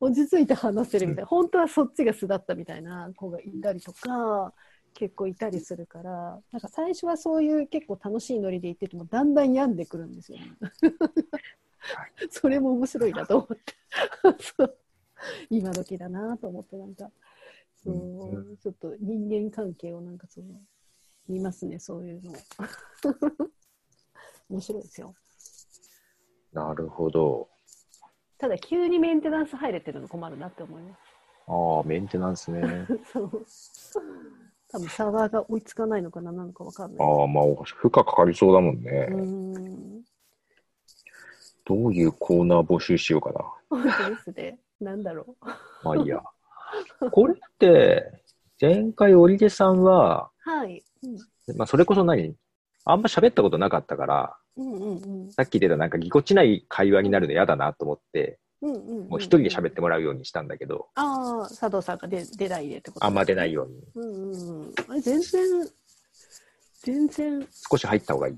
[0.00, 4.52] 落ち着いて話せるみたいな、本当はそっちが素だったみたいな子がいたりとか、
[4.94, 10.44] 結構いたりするから、なんか最初はそういう結構楽しいノリで行ってても、だんだん病んでくるんですよね。
[12.30, 13.74] それも面白いなと思って。
[15.50, 17.10] 今時だなと思って、なんか、
[17.88, 20.46] そんちょっと人間関係をなんかその、
[21.28, 22.32] 見ますね、そういうの。
[24.50, 25.14] 面白いですよ。
[26.52, 27.48] なるほど。
[28.38, 30.98] ただ、急にメンテナンス入れてるの困るなって思います。
[31.46, 32.86] ああ、メンテナンスね。
[33.12, 33.46] そう。
[34.70, 37.06] 多分サーバーが追いつかないのかな、なんかわかんない。
[37.06, 39.08] ああ、まあ、負荷かかりそうだもんね。
[39.10, 40.04] うーん。
[41.64, 43.44] どういうコーナー募集しようかな。
[43.68, 44.58] 本当ですね。
[44.80, 45.46] なんだろう。
[45.84, 46.22] まあいいや。
[47.12, 48.22] これって、
[48.60, 50.82] 前回、織出さんは、はい。
[51.02, 52.34] うんまあ、それこそ何？
[52.84, 55.32] あんま喋ったことなかったから、うんうんうん。
[55.32, 63.62] さっき出たなんかぎこちない会話になるの嫌だなと思って、うんうんうんんもう一人で喋ってもらうようにしたんだけど、ああ、佐藤さんが出出ないでってことあんま出ないよ。
[63.62, 63.82] ように。
[63.94, 64.74] うんうんうん。
[64.88, 65.68] あれ、全然、
[66.82, 68.36] 全然、少し入った方がいい？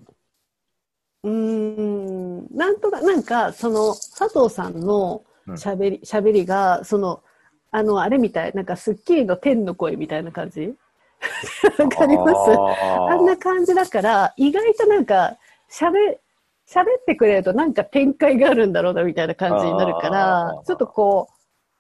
[1.23, 7.23] うーん、なんとか、なんか、その、佐藤さんの喋り、喋りが、その、
[7.73, 10.75] あの、あれみたい、なんか、スッキリの天の声みたいな感じ？
[11.79, 12.51] わかります？
[12.53, 15.37] ああんな感じだから、意外となんか、
[15.71, 16.19] 喋、
[16.69, 21.29] 喋ってくれるとなんか展開があるんだろうなみたいな感じになるかあらー、ちょっとこ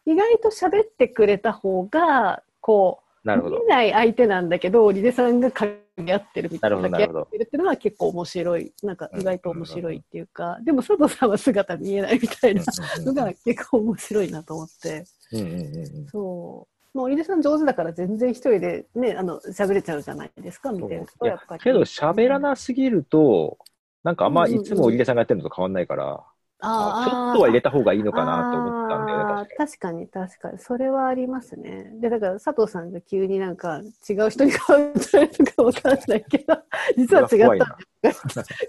[0.06, 3.66] う、意外と喋ってくれた方が、こう、なるほど見。
[3.66, 5.74] ない相手なんだけど、リデさんが影
[6.12, 6.76] 合ってるみたいな。
[6.76, 8.72] 掛け合ってるっていうのは結構面白い。
[8.82, 12.62] なんか意外と面白いっていうか、でも佐藤さんは姿見えないみたいな
[13.04, 15.04] のが結構面白いなと思って。
[15.32, 16.98] うんうんうんうんそう。
[16.98, 21.26] もう、リデさん上手だから全然一人でね、あの、喋れちゃうじゃないですか、見てるいと。
[21.26, 21.62] ややっぱり。
[21.62, 23.58] けど喋らなすぎると、
[24.02, 26.24] なんかあんまうんうんうんいつも織出さんがやってるのと変わんないから、
[26.62, 30.58] あちょっとは入れた方がいいのかなと思ったんだよね、確かに確かに。
[30.58, 31.90] それはありますね。
[32.00, 36.58] で、だから佐藤さんが急になんか違う人に変わったりとかわかんないけど、
[36.96, 37.78] 実は違った。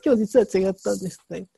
[0.06, 1.52] 今日実は違ったんですとか言って。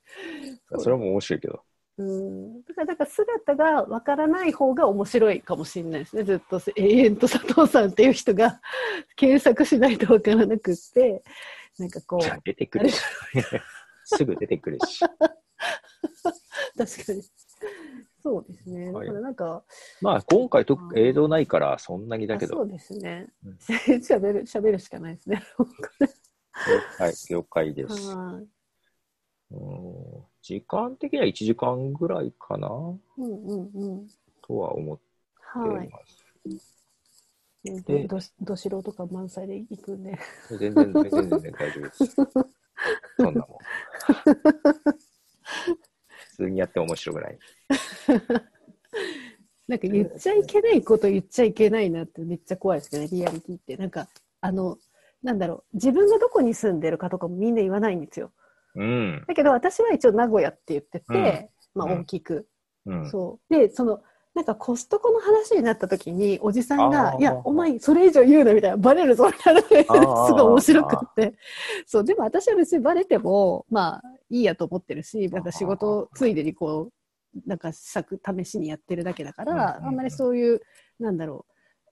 [0.76, 0.84] に。
[0.84, 1.64] それも面白いけど。
[1.98, 2.64] うん。
[2.64, 6.24] だから、だから姿がわからない方が面白いかもしれないですね。
[6.24, 8.60] ずっと永遠と佐藤さんっていう人が
[9.16, 11.24] 検索しないとわからなくって、
[11.78, 13.00] なんかこう出てくるし。
[14.06, 15.00] すぐ出てくるし。
[16.78, 17.24] 確かに。
[18.22, 18.92] そうですね。
[18.92, 19.64] だはいからなんか、
[20.02, 23.54] まあ今回とうん映像ないからそんなにだけど、あそうですねうん。
[23.56, 25.44] 喋る、喋るしかないですね。
[26.98, 28.16] はい、了解です。
[28.16, 28.48] はい。
[29.52, 34.08] うん時間的には1時間ぐらいかなうんうんうん。
[34.46, 35.04] とは思って
[35.40, 35.90] はい。
[35.90, 36.24] ます。
[37.64, 40.20] 全で然どしど素人感満載で行くんで。
[40.50, 42.16] 全然、全然、全然大丈夫です。
[43.18, 43.58] そんなもん。
[46.10, 47.40] 普通にやって面白くない。
[49.66, 53.78] なんか言っちゃいけないこと言っちゃいけないなってめっちゃ怖いですけどね、リアリティって。
[53.78, 54.10] なんか、
[54.42, 54.78] あの、
[55.22, 58.34] なんだろう、自分がどこに住んでるかとかもみんな言わないんですよ。
[58.76, 59.24] うん。
[59.28, 62.02] だけど私は一応名古屋って言ってて、まあうん。
[62.02, 62.48] 大きく。
[62.86, 63.10] うん。
[63.10, 63.54] そう。
[63.54, 64.02] で、その、
[64.34, 67.20] なんかコストコの話になった時に、おじさんあが、ー。
[67.20, 71.36] いや、お前それ以上言うなみたいな、バレるぞみたいなすごい面白くって。
[71.86, 76.94] そう、でも私は別にバレても、まあ、いいやと思ってるし、なんか仕事ついでにこう、
[77.48, 80.62] なんか試作試しにやってるだけだから、あんまりそういう、
[81.00, 81.46] なんだろ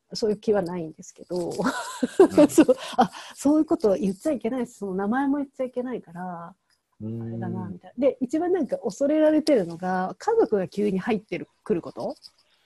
[0.09, 2.49] う、そういう気はないんですけど、うん。
[2.49, 2.75] そう。
[2.97, 6.60] あそういうこと言っちゃいけないし、その名前も言っちゃいけないから、う
[7.03, 8.07] あれだな、んみたいな。
[8.07, 12.15] で、一番なんか恐れられてるのが、家族が急に入ってる、来ること？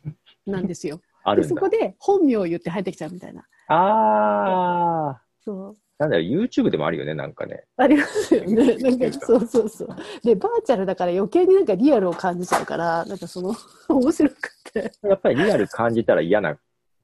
[0.46, 1.02] なんですよ。
[1.36, 1.70] でそこ。
[1.70, 3.44] で本名を言って入ってきちゃうみたいな。
[3.68, 5.22] ああ。
[5.44, 5.78] そう。
[5.98, 7.64] なんだろう、YouTube でもあるよね、なんかね。
[7.78, 8.76] ありますよね。
[8.78, 9.88] なんか、そうそうそう。
[10.24, 13.56] で、バーチャルだから余計になんかリアルを感じちゃうから、なんかその、
[13.88, 14.92] 面白くて。
[15.04, 16.58] やっぱりリアル感じたら嫌な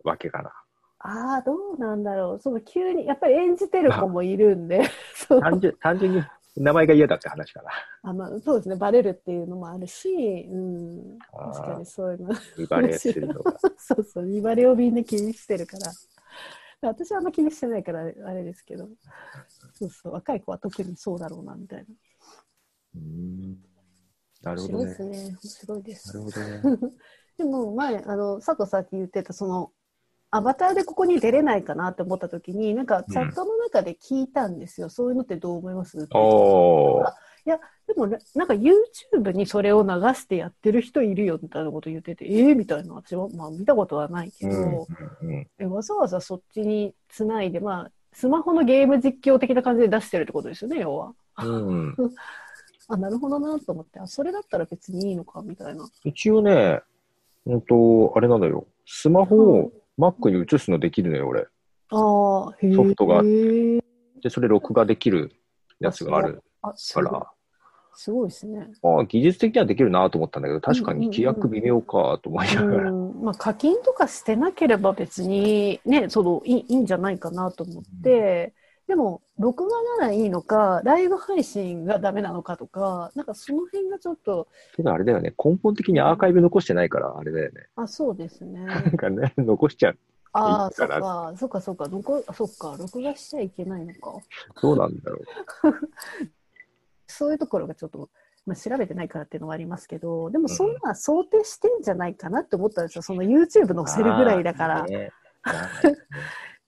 [0.03, 0.51] わけかな。
[0.99, 2.39] ああ、どうなんだろう。
[2.41, 4.81] その急に、やっぱり演じてる子もいるんで。
[5.41, 6.21] 単純単純に
[6.57, 7.69] 名前が嫌だって話かな。
[8.03, 8.75] あまあ、そうですね。
[8.75, 10.09] バレるっていうのもあるし、
[10.49, 11.19] うん。
[11.53, 12.35] 確かにそういうの。
[12.57, 13.57] 見バレするのが。
[13.77, 15.91] そうそう、見バレをみんな気にしてるから。
[16.81, 18.89] 私はあんま気にしてないからあれですけど、
[19.73, 21.85] そうそう、若い子は特にそうだろうな、みたいな。
[22.95, 23.71] うん
[24.41, 25.27] なるほどね面白いです。
[25.27, 25.37] ね。
[25.43, 26.07] 面白いです。
[26.07, 26.93] なるほどね。
[27.37, 29.71] でも前、あの、佐藤さっき言ってた、その、
[30.31, 34.89] アバターでここに出れないかなって思った時に、なんかチャットの中で聞いたんですよ。
[34.89, 35.97] そういうのってどう思います？
[35.97, 37.11] っておー。
[37.87, 44.87] でも、ななんか YouTube にそれを流してやってる人いるよみたいなこと言ってて、えー、みたいな、私は、まあ見たことはないけど、
[45.21, 51.13] うんうんえわざわざそっちにつないで、まあ、スマホのゲーム実況的な感じで出してるってことですよね、要は。
[51.43, 51.95] うん。
[52.87, 55.85] あ、なるほどなと思って、あ、それだったら別にいいのかみたいな。
[56.05, 56.81] 一応ね、
[57.45, 58.65] うんと、あれなんだよ。
[58.85, 61.47] スマホを Mac に移すのできるのよ、俺。
[61.89, 62.73] ああ、へえ。
[62.73, 63.81] ソフトがへえ
[64.21, 65.31] で、それ録画できる
[65.79, 66.43] やつがある。
[66.61, 67.27] から、
[67.93, 68.67] すごいですね。
[68.83, 72.91] ああ、技術的にはできるなと思ったんだけど、確かに規約微妙かと思いながら。
[72.91, 78.53] うんまあ、課金とかしてなければ別にね、そのいいいいんじゃないかなと思って、
[78.91, 87.67] でも、録画ならいいのか、ライブ配信がダメなのかとか、なんかその辺がちょっと、けどあれだよね、根本的にアーカイブ残してないから、あれだよね。
[87.77, 88.65] あ、そうですね。
[88.65, 89.97] なんかね、残しちゃう。
[90.33, 94.11] ああ、そっかそっか、そっか、録そっか、録画しちゃいけないのか。
[94.61, 95.23] どうなんだろう。
[97.07, 98.09] そういうところがちょっと、
[98.45, 103.03] まあ、調べてないからっていうのはありますけど、でもそんな想定してんじゃないかなって思ったんですよ。
[103.03, 104.83] その YouTube 載せるぐらいだから。
[104.83, 105.13] ね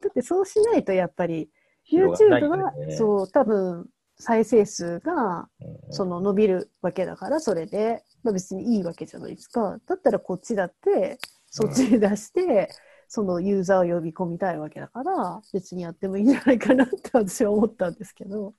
[0.04, 1.50] だってそうしないとやっぱり
[1.94, 5.94] YouTube は、よねそう多分再生数がうん。
[5.94, 9.80] その伸びるわけだからそれで、まあ、別にいいわけじゃないですか。
[9.88, 12.70] だったらこっちだってそっちに出して、
[13.08, 18.54] そのユーザーを呼び込みたいわけだから別にやってもいいんじゃないかなって私は思ったんですけど。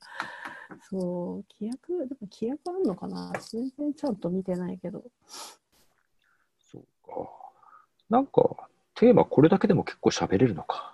[0.90, 3.32] そう規約でも規約あんのかな？
[3.52, 5.04] 全然ちゃんと見てないけど。
[6.70, 7.30] そうか。
[8.10, 10.93] なんか、テーマこれだけでも結構喋れるのか。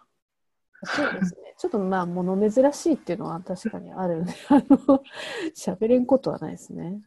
[0.85, 1.55] そうですね。
[1.59, 5.03] ちょっとまあ、物珍しいっていうのは確かにあるんで、 あの、
[5.55, 7.03] 喋れんことはないですね。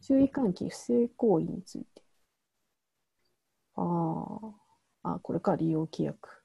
[0.00, 2.02] 注意喚起、不正行為について。
[3.74, 4.38] あ
[5.02, 6.42] あ、あ、これか、利用規約。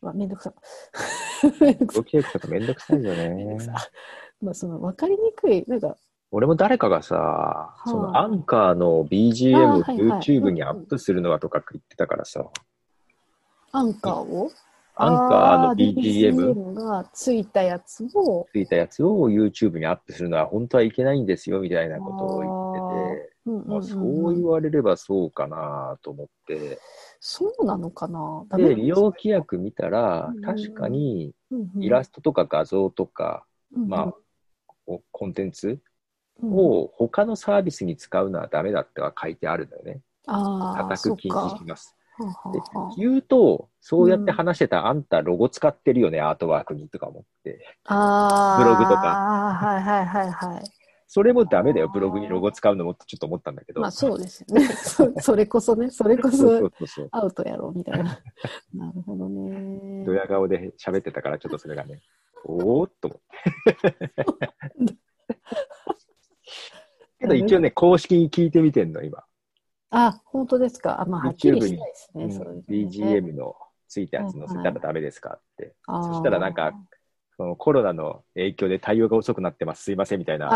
[0.00, 0.54] うわ、めんどくさ。
[1.60, 2.04] めんどくさ動。
[2.04, 3.58] き役とかめんどくさいよね。
[4.40, 5.96] まあ、その、わかりにくい、なんか、
[6.30, 12.44] 俺も誰かがさ、いそのアンカーの BGM はいはい YouTube にアップするのはとか言ってたからさ、
[13.72, 14.50] アンカーを？
[15.00, 23.70] アンカーのあ BGM がついたやつを、ついたやつを YouTube にアップするのは本当はいけないんですよみたいなことを言ってて、うんうんうんうん。
[23.70, 26.80] まあ、そう言われればそうかなと思って、
[27.20, 28.44] そうなのかな？
[28.56, 33.44] で、利用規約見たらうん、確かにうんイラストとか画像とか、
[33.76, 34.14] うんまあ、
[34.84, 35.78] こうコンテンツ
[36.42, 36.52] うん。
[36.56, 40.00] を他のサービスに使うのはダメだっては書いてあるんだよね。
[40.26, 41.96] ああ、固く禁止します。
[42.52, 42.60] で
[42.96, 47.52] 言うと、そうやって話してた、あんたロゴ使ってるよね、アートワークにとか思って。
[47.88, 50.62] ブログとかああ、はいはいはいはい。
[51.06, 53.80] それもダメだよ、ブログにロゴ使うのもってちょっと思ったんだけど。
[53.80, 54.66] まあそうですよね。
[54.76, 56.68] そそれこそね、それこそ。
[57.12, 58.20] アウトやろうみたいな。
[58.74, 60.04] なるほどね。
[60.04, 62.00] ドヤ顔で喋ってたから、ちょっとそれがね、
[62.44, 63.20] おーっと思っ
[64.84, 64.96] て。
[67.20, 69.24] けど一応ね、公式に聞いてみてんの、今。
[69.90, 71.00] あ、本当ですか？
[71.00, 72.24] あ、まあはっきりしにないですね。
[72.24, 73.56] うんそ BGM の
[73.88, 75.74] ついたやつ載せたらダメですかって。
[75.86, 76.74] あーそしたらなんか、
[77.36, 80.48] そのコロナの影響で対応が遅くなってます、すいませんみたいな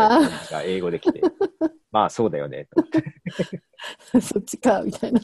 [0.51, 1.21] が英語で来て、
[1.91, 4.21] まあそうだよね、と思って。
[4.21, 5.21] そっちか、みたいな。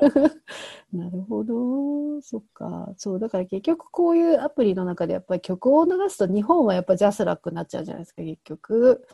[0.92, 2.20] なるほど。
[2.22, 2.92] そっか。
[2.96, 9.06] そう、だから結局こういうアプリの中でやっぱり曲を流すと日本はやっぱジャスラックになっちゃうじゃないですか、結局。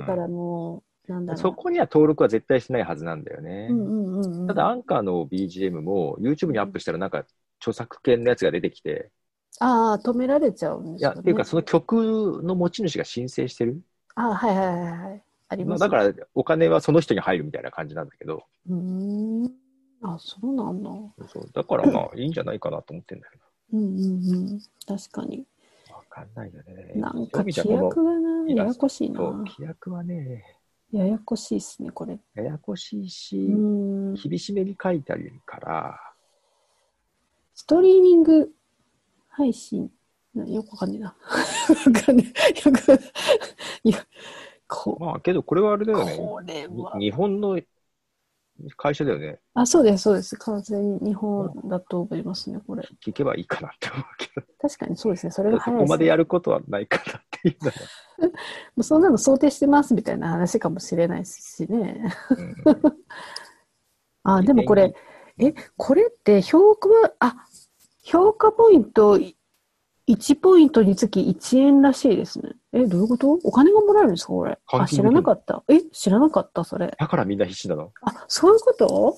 [0.00, 1.42] だからもう、なんだろう。
[1.42, 3.68] そこには登録は絶対しないはずなんだよね。
[3.70, 4.46] うんうんうんうん。
[4.48, 7.24] ただ、アンカーの BGM も YouTube にアップしたらなんか
[7.60, 9.10] 著作権のやつが出てきて、
[9.58, 11.20] ああ、止められちゃうんでいや、すよね。
[11.20, 13.80] っていうかその曲の持ち主が申請してる？
[14.14, 15.22] あはいはいはいはい。
[15.48, 19.50] あります、まあだからお金はその人に入るみたいな感じなんだけど、うーん。
[20.02, 20.90] あ、そうなんだ。
[20.90, 23.38] うんそうだからまあいいんじゃないかなと思ってんだけ
[23.72, 24.60] うんうん。
[24.86, 25.44] 確かに。
[25.88, 26.92] ど、わかんないよね。
[26.96, 30.44] なんか規約がな、ややこしいな規約はね、
[30.92, 32.18] ややこしいっすね、これ。
[32.34, 33.36] ややこしいし。
[33.36, 36.00] 厳しめに書いてあるから、
[37.54, 38.50] ストリーミング
[39.28, 39.90] 配信？
[40.34, 41.06] なよくわかんねえな。
[41.08, 41.14] わ
[42.04, 42.32] かんね
[42.64, 42.68] え。
[42.68, 43.00] よく、
[43.84, 43.98] いや、
[44.66, 46.16] こまあけどこれはあれだよね。
[46.16, 46.96] これは。
[46.98, 47.60] に日本の
[48.76, 49.38] 会社だよね。
[49.54, 50.36] あ、そうです、そうです。
[50.36, 52.88] 完全に日本だと思いますね、これ。
[53.04, 54.46] 聞けばいいかなって思うけど。
[54.60, 55.32] 確かにそうですね。
[55.32, 55.84] それがそ早いね。
[55.84, 57.74] こまでやることはないかなっていうのは。
[58.28, 58.28] も
[58.78, 62.12] うそんなの想定してますみたいな話かもしれないしね。
[62.64, 62.94] うん
[64.22, 64.94] あ、でもこれ、
[65.38, 67.36] え、これって評価は、あ、
[68.02, 69.18] 評価ポイント
[70.12, 72.50] 1ポイントにつき1円らしいですね。
[72.72, 73.30] え、どういうこと？
[73.44, 74.58] お金がもらえるんですかこれ？
[74.72, 75.62] あ、知らなかった。
[75.68, 76.94] え、知らなかった、それ。
[76.98, 77.92] だからみんな必死なの？
[78.02, 79.16] あ、そういうこと？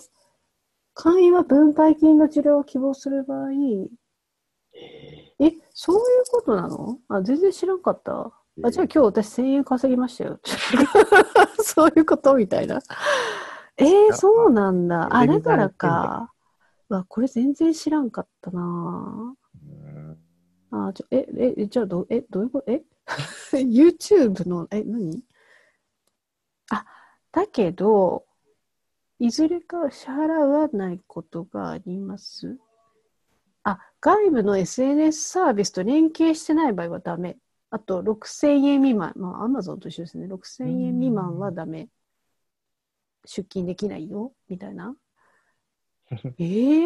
[0.95, 3.49] 会員は分配金の治療を希望する場合、
[4.75, 6.99] ええ、そういうことなの？
[7.09, 8.31] あ、全然知らんかった。
[8.63, 10.39] あ、じゃあ今日私1000円稼ぎましたよ。
[11.65, 12.35] そういうこと？
[12.35, 12.81] みたいな。
[13.79, 15.09] えー、そうなんだ。
[15.11, 16.33] あ、だからか。
[16.91, 19.37] わ、これ全然知らんかったなうん
[20.73, 22.83] あ、ちょ、え、え、えじゃあどう、え、どういうことえ？
[23.53, 25.23] YouTube の、え、何？
[26.71, 26.87] あ、
[27.31, 28.25] だけど、
[29.19, 32.59] いずれか支払わないことがあります。
[33.65, 37.37] あ、外部の SNS サービスと連携してない場合はダメ。
[37.71, 39.13] あと、6000円未満。
[39.17, 40.27] まあ、Amazon と一緒ですね。
[40.27, 41.89] 6000円未満はダメ。
[43.25, 44.33] 出勤できないよ。
[44.49, 44.97] みたいな。
[46.39, 46.45] え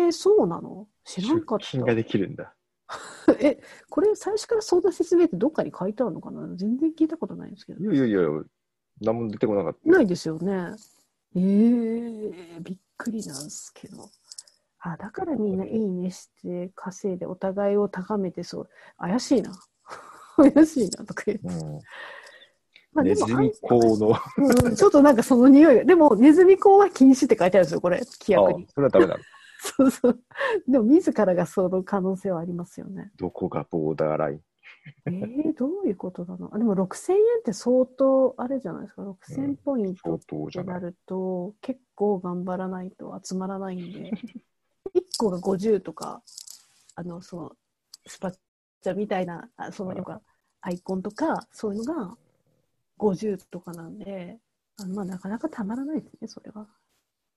[0.09, 0.88] ー、そうなの？
[1.05, 1.64] 知らんかった。
[1.64, 2.55] 出勤ができるんだ。
[3.40, 6.46] え、これ最初からそんな説明ってどっかに書いてあるのかな？
[6.57, 7.99] 全然聞いたことないんですけどい。
[7.99, 8.29] やいやいや、
[9.01, 9.90] 何も出てこなかった。
[9.90, 10.75] ないですよね。
[11.35, 14.09] えー、びっくりなんですけど。
[14.79, 18.68] あ、だからみんな いいねして稼いでお互いを高めてそう。
[18.99, 19.53] 怪しいな。
[20.37, 21.49] 怪しいなとか言って。
[21.49, 21.81] うん
[22.92, 24.14] まあネズミ講の。
[24.38, 25.85] うんちょっとなんかその匂いが。
[25.85, 28.64] でも、ネズミ講は禁止って書いてあるんですよ、これ、規約に。
[28.64, 29.20] あそれはダメなの。
[29.67, 30.21] そうそう。
[30.69, 33.11] でも、自らがその可能性はありますよね。
[33.17, 34.41] どこがボーダーライン？
[35.07, 36.55] えー、どういうことなの？
[36.55, 40.79] あでも6000円って相当あれじゃないですか？6000ポイント相ってな。
[40.79, 44.13] ると結構頑張らないと集まらないんで
[44.95, 46.23] 1個が50とか
[46.95, 47.53] あのその
[48.07, 48.35] スパッ
[48.83, 50.13] チャみたいなあそのよく
[50.61, 52.17] アイコンとかそういうのが
[52.99, 54.39] 50とかなんで
[54.79, 56.67] あのまあなかなかたまらないですねそれは。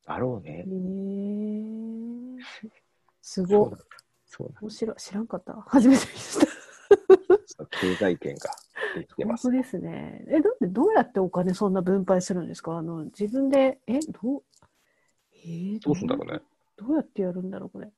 [0.06, 0.64] だろうねへ。
[0.64, 2.38] ー
[3.22, 3.72] すごい
[4.26, 7.66] そう面白い知らんかった初めて見ました。
[7.66, 8.50] 経済圏が
[8.96, 9.44] できてます。
[9.44, 10.26] 本当ですね。
[10.30, 12.78] え、だってどうやってお金そんな分配するんですか？
[12.78, 14.44] あの、自分で、え、どう、
[15.34, 16.42] えーどうすんだろうね。
[16.78, 17.92] どうやってやるんだろう、これ。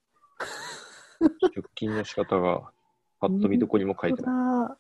[1.56, 2.72] 出勤の仕方が、
[3.20, 4.36] パッと見どこにも書いてない。
[4.36, 4.78] な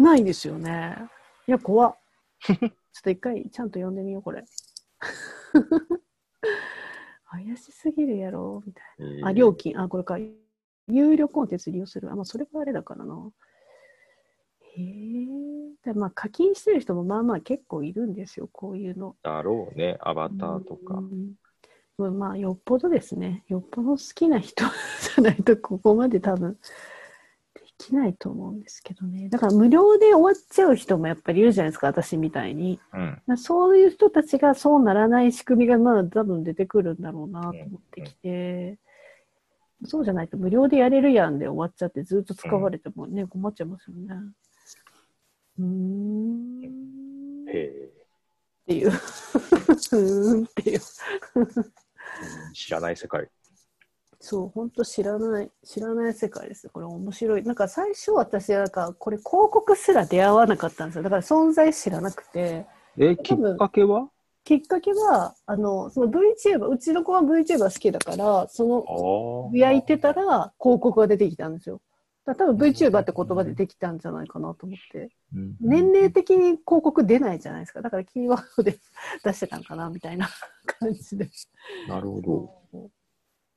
[0.00, 0.02] い。
[0.02, 0.96] ないですよね。
[1.46, 1.96] いや、怖っ。
[2.40, 2.58] ちょっ
[3.02, 4.44] と一回ちゃんと読んでみよう、これ。
[7.44, 8.84] 怪しすぎるやろ、みたい
[9.20, 9.28] な。
[9.28, 10.18] あ、えー料金、あ、これか。
[10.88, 12.10] 有料コンテンツ利用する。
[12.10, 13.30] あ、まあ、それはあれだからな。
[14.76, 15.26] へえ。
[15.84, 19.16] でまあ、課金してる人もまあまあ結構いるんですよ、こういうの。
[19.22, 19.96] だろうね。
[20.00, 21.00] アバターとかう。
[21.00, 21.34] ん
[21.98, 23.44] まあまあ、よっぽどですね。
[23.48, 24.64] よっぽど好きな人
[25.14, 26.58] じゃないと、ここまで多分、で
[27.78, 29.28] きないと思うんですけどね。
[29.28, 32.80] だから、無料で終わっちゃう人もやっぱりいるじゃないですか、私みたいに。
[32.92, 33.22] うん。
[33.26, 38.78] まあそういう人たちがそうならない仕組みが、まあ、多分出てくるんだろうなと思ってきて、
[39.84, 44.14] そうじゃないと無料でやれるやんで終わっちゃって、ずっと使われてもね、困っちゃいますよね。
[45.58, 46.60] うーん。
[46.60, 48.06] っへえ。
[48.66, 48.88] ていう。
[48.90, 50.80] うーんっていう。
[52.52, 53.28] 知らない世界。
[54.20, 56.68] そう、本当知らない、知らない世界です。
[56.68, 57.42] これ面白い。
[57.42, 61.02] なんか最初私はなんか、これ広告すら出会わなかったんですよ。
[61.02, 62.66] だから存在知らなくて。
[62.98, 64.08] え、きっかけは？
[64.44, 69.50] きっかけは、あの、その VTuber、うちの子は VTuber 好きだから、その。
[69.52, 71.80] 焼いてたら広告が出てきたんですよ。
[72.24, 75.10] だ多分 VTuber って言葉でできたんじゃないかなと思って。
[75.34, 77.82] うん年齢的に広告出ないじゃないですか。
[77.82, 78.78] だからキーワードで
[79.22, 80.28] 出してたんかなみたいな
[80.66, 81.28] 感じで。
[81.88, 82.50] なるほど。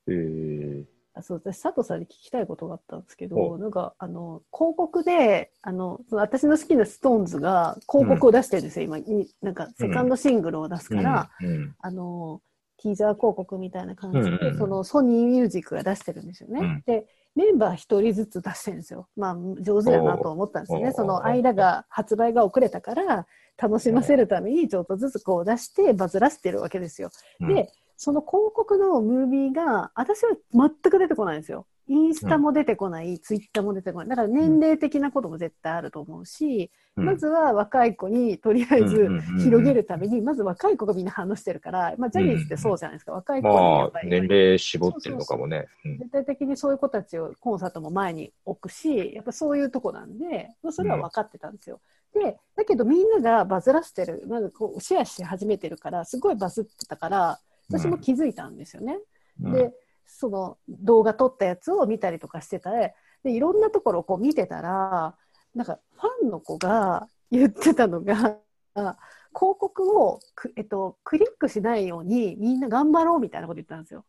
[0.09, 11.47] えー、あそう私佐藤さんに聞きたいことがあったんですけほどなんかあの広告であの私の好きなストーンズが広告を出してるんですよ、今になんかセカンドシングルを出すから、うん。
[11.47, 11.75] うん。
[11.79, 12.41] あの
[12.81, 14.57] ティーザー広告みたいな感じで、うんうんうん。
[14.57, 16.59] そのソニーミュージックが出してるんですよね。
[16.61, 16.83] うん。
[16.85, 19.07] でメンバー一人ずつ出してるんですよ。
[19.15, 20.91] まあ上手やなと思ったんですよね。
[20.91, 27.11] その間が発売が遅れたから楽しませるためにちょっとずつこう出してバズらせてるわけですよ。
[27.41, 27.53] うん。
[27.53, 27.69] で、
[28.01, 31.65] その広告のムービーが、私は全く出てこないんですよ。
[31.89, 34.07] インスタも出てこない、ツイッターも出てこない。
[34.07, 43.11] だから年齢的なことも絶対あると思うし、うんまずは若い子にとりあえずうんうんうんうん広げるために、まず若い子がみんな反応してるから、まあジャニーズってそうじゃないですか。
[43.11, 44.09] 若い子にあ、っぱり。
[44.09, 45.67] 年齢絞ってるのかもね。
[45.83, 51.81] うん絶対的にそういう子たちをコンサートも前に置くし、やっぱそういうとこなんで、まあ、それは分かってたんですよ。
[52.13, 58.97] で、だけどみんながバズらせてる、なんかこうシェアし始めてるから、すごいバズってたから、私も気づいたんですよね。
[59.41, 59.71] うんで、
[60.05, 62.89] その動画撮ったやつを見たりとかしてたら、
[63.23, 65.15] で、いろんなところをこう見てたら、
[65.53, 68.37] なんかファンの子が言ってたのが、
[68.73, 68.97] あ
[69.35, 74.03] 広告をく、えっと、クリックしないようにみんな頑張ろうみたいなこと言ったんですよ。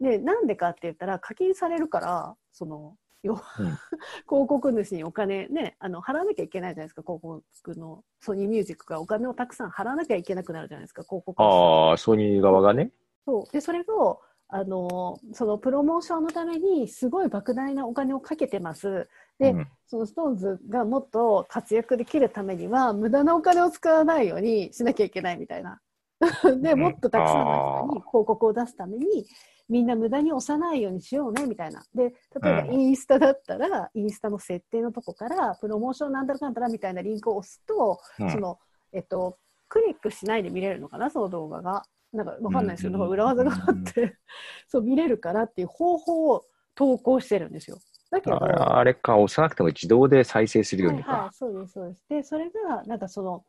[0.00, 3.66] で、なんでかって言ったら課金されるから、その、要は、うん
[4.28, 12.90] 広告主にお金ね、あの、払わなきゃいけないじゃないですか、広告の、ソニーミュージックがお金をたくさん払わなきゃいけなくなるじゃないですか、広告主ああ、ソニー側がね。
[13.26, 13.52] そう。
[13.52, 19.08] でそれをあのそのプロモーションのためにすごい莫大なお金をかけてます。
[19.38, 19.68] で、うん。
[19.86, 25.80] そのストーンズがもっと活躍できるためには無駄なお金を使わないようにしなきゃいけないみたいな。
[26.62, 29.26] でもっとたくさんの人に広告を出すために
[29.68, 31.82] みんな無駄に押さないようにしようねみたいな。
[31.94, 32.74] で、例えばうん。
[32.74, 38.30] インスタだったら、インスタの設定のとこから、プロモーションなんだらかんだらみたいなリンクを押すと、うん。
[38.30, 38.58] その、
[38.92, 41.84] えっと、クリックしないで見れるのかな、その動画が。
[42.12, 44.16] なんかわかんないですけど、うん裏技があって、
[44.68, 46.44] そう見れるからっていう方法を
[46.74, 47.78] 投稿してるんですよ。
[48.10, 52.04] だけど、ああれか、押さなくても自動で再生するようにはいはいか。、そうです、そうです。
[52.08, 53.44] で、それが、なんかその、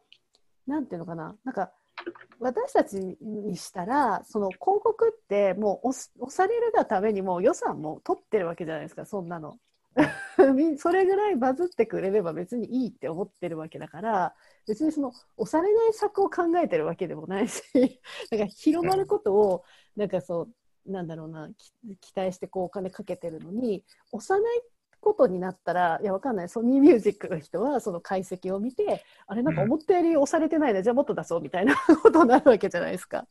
[0.66, 1.74] なんていうのかな、なんか、
[2.40, 9.58] 私たちにしたら、その広告ってもう押されるがためにもう予算も取ってるわけじゃないですか、そんなの。
[10.78, 14.36] それぐらいバズってくれれば別にいいって思ってるわけだから、
[14.68, 17.62] 別にその押されない策を考えてるわけでもないし、
[18.32, 19.64] なんか広まることを、
[19.96, 20.50] なんかそ
[20.86, 21.50] う、なんだろうな、
[22.02, 24.64] 期待してこうお金かけてるのに、押さないっ
[25.04, 33.28] ことになったら、いや、わかんない、ソニーミュージックの人はその解析を見て、あれ、なんか思ったより押されてないな、じゃあもっと出そうみたいな ことになるわけじゃないですか。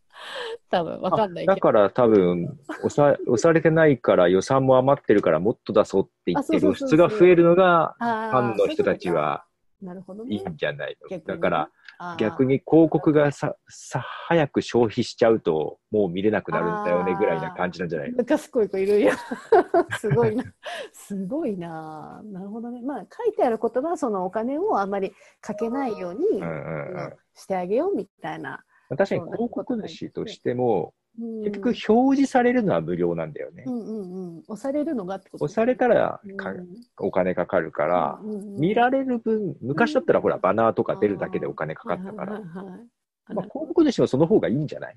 [0.71, 1.55] 多分わかんないけど。
[1.55, 10.51] だから多分押さ、押されてないから予算も余ってるからもっと出そうって言ってあそうそうそう露出が増えるのが、あファンの人たちはー、なるほどいいね。
[10.51, 11.19] んじゃないの？
[11.19, 11.71] だから
[12.19, 18.17] 逆に広告がさ、さ、早く消費しちゃうともう見れなくなるんだよねぐらいな感じなんじゃないの？
[18.19, 19.17] なんかすごい子いるやん。
[19.99, 20.45] すごいな。
[20.93, 22.21] すごいな。
[22.25, 22.83] なるほどね。
[22.83, 28.63] まあ、書いてあることは、そのお金をあんまりかけないように、うんうんうんあのしてあげようみたいな。
[28.91, 33.71] 確かに広告主としても、うん結局表示されるのは無料なんだよねう。
[33.71, 34.43] んうんうん。
[34.49, 35.45] 押されるのがってこと？
[35.45, 44.97] 押されたらかうんお金かかるから、うんうんうん見られる分、昔だったらほらバナーとか出るだけでお金かかったから、まあ、広告主はその方がいいんじゃない？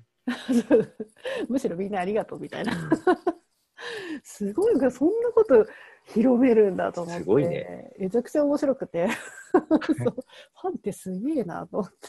[1.48, 2.72] むしろみんなありがとうみたいな。
[4.24, 5.66] すごい、そんなこと
[6.06, 7.20] 広めるんだと思って。
[7.22, 7.92] すごいね。
[7.98, 9.06] めちゃくちゃ面白くて。
[9.52, 12.08] ファンってすげえなと思って。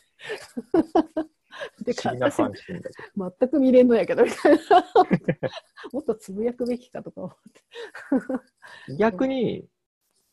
[1.84, 3.36] で不思議なファン心だけど。
[3.40, 4.60] 全く見れんのやけどみたいな。
[5.92, 7.32] もっとつぶやくべきかとか思っ
[8.90, 8.96] て。
[8.98, 9.68] 逆に、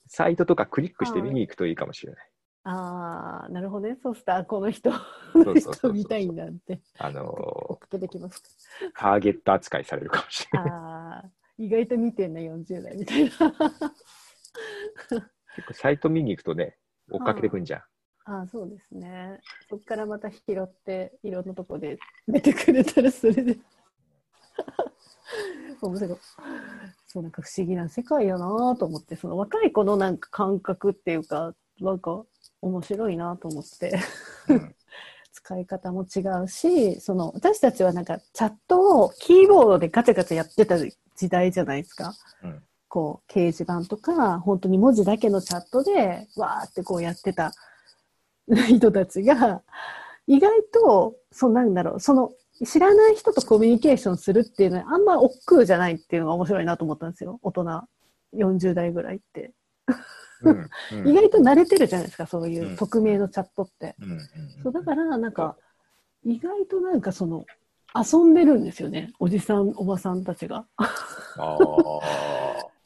[0.06, 2.30] サイトとかクリックして見に行くといいかもしれない。
[2.64, 3.98] ああ、なるほどね。
[4.02, 4.90] そうしたら、この人、
[5.54, 6.80] 人見たいんだって。
[6.98, 8.42] あの追っかけてきます。
[8.82, 10.70] ー、ターゲット扱いされるかもしれない。
[10.70, 13.30] ああ、意外と見てんね、40代みたいな。
[15.56, 16.78] 結構サイト見に行くとね、
[17.10, 17.82] 追っかけてくんじゃん。
[18.24, 19.38] ああ、そうですね。
[19.68, 23.58] そこからまた拾って、いろんなとこで出てくれたらそれで。
[25.82, 26.18] 面白い。
[27.06, 32.24] そう、なんか不思議な世界やなと思って、その若い子のなんか感覚っていうか、なんか
[32.62, 33.98] 面白いなと思って。
[34.48, 34.74] うん
[35.36, 42.14] 使い方も違うし、その私たちはなんかチャットをキーボードでガチャガチャやってた時代じゃないですか。
[42.42, 42.62] うん
[42.94, 47.50] こう掲示板とか本当に文字だけのチャットでわーってこうやってた
[48.48, 49.62] 人たちが
[50.26, 52.32] 意外とそうなんだろうその
[52.64, 57.40] 知らない人とコミュニケーションするっていうのはあんま億劫じゃないっていうのが面白いなと思ったんですよ。
[57.42, 57.88] 大人。
[58.36, 59.52] 40代ぐらいって、
[60.42, 61.08] うんうん。
[61.08, 64.20] 意外と慣れてるじゃないですかそういう匿名のチャットって、うんうん
[64.62, 65.56] そうだからなんか
[66.24, 67.44] 意外となんかその
[67.94, 69.12] 遊んでるんですよね。
[69.18, 70.66] おじさんおばさんたちが。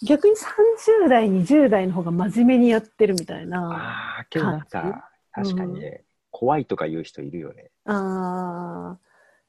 [0.02, 5.07] 逆に30代20代の方が真面目にやってるみたいなあー、けどなんか、
[5.42, 7.70] 確かにね、怖いとか言う人いるよね。
[7.84, 8.98] ああ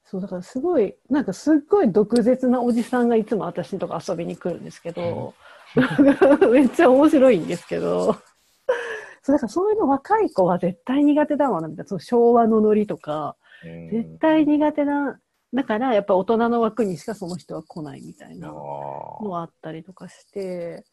[0.04, 5.34] そうだからすごいなんかすっごい毒舌なおじさんがいつも私のとこ遊びに来るんですけど、
[6.50, 8.16] めっちゃ面白いんですけど。
[9.22, 11.88] そうだからそういうの若い子は絶対苦手だわなみたいな。
[11.88, 13.90] その昭和のノリとかうん。
[13.90, 15.20] 絶対苦手な
[15.52, 20.84] だからやっぱ大人の枠にしかその人は来ないみたいなあのはあったりとかして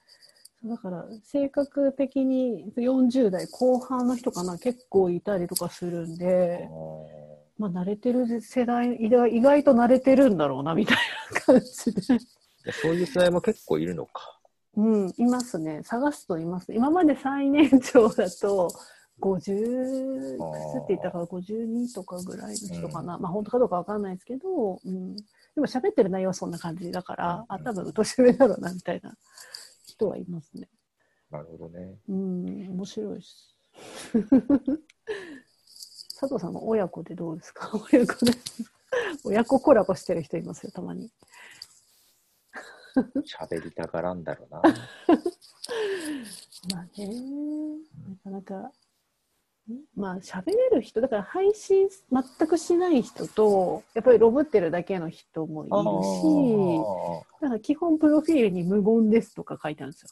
[0.67, 6.69] だから性格的に40代後半の人かな結構いたりとかするんーで。
[7.57, 10.97] まあ、慣れてる世代意外、と慣れてるんだろうな、みたい
[11.33, 12.01] な感じで。
[12.71, 14.39] そういう世代も結構いるのか。
[14.75, 15.81] うん、いますね。
[15.83, 16.71] 探すといます。
[16.71, 18.69] 今まで最年長だと、
[19.19, 20.43] 50いく
[20.73, 23.17] つって言ったから52とかぐらいの人かな。
[23.17, 25.15] まあ、本当かどうかわかんないですけど、うん。
[25.15, 25.23] で
[25.57, 29.15] も喋ってる内容はそんな感じだから、あ、多分、年上だろうな、みたいな
[29.97, 30.69] 人はいますね。
[31.31, 31.95] なるほどね。
[32.07, 33.55] うん、面白いです。
[36.19, 37.71] 佐藤さんの親子でどうですか？
[37.91, 38.31] 親子で。
[39.25, 41.11] 親子コラボしてる人いますよ、たまに。
[42.95, 44.61] 喋りたがらんだろうな。
[46.73, 47.77] まあね、
[48.07, 48.71] なかなか、ん
[49.95, 55.75] まあ喋れる人、だから配信全くしない人と、やっぱりロブってるだけの人もいる
[57.23, 60.09] し、だから基本プロフィールに無言ですとか書いてあるんですよ。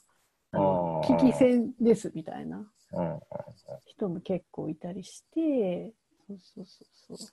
[0.51, 2.57] あのあー聞き戦ですみたいな
[2.93, 3.19] うんうん
[3.85, 5.93] 人も結構いたりして、
[6.27, 7.27] そうそうそうそう。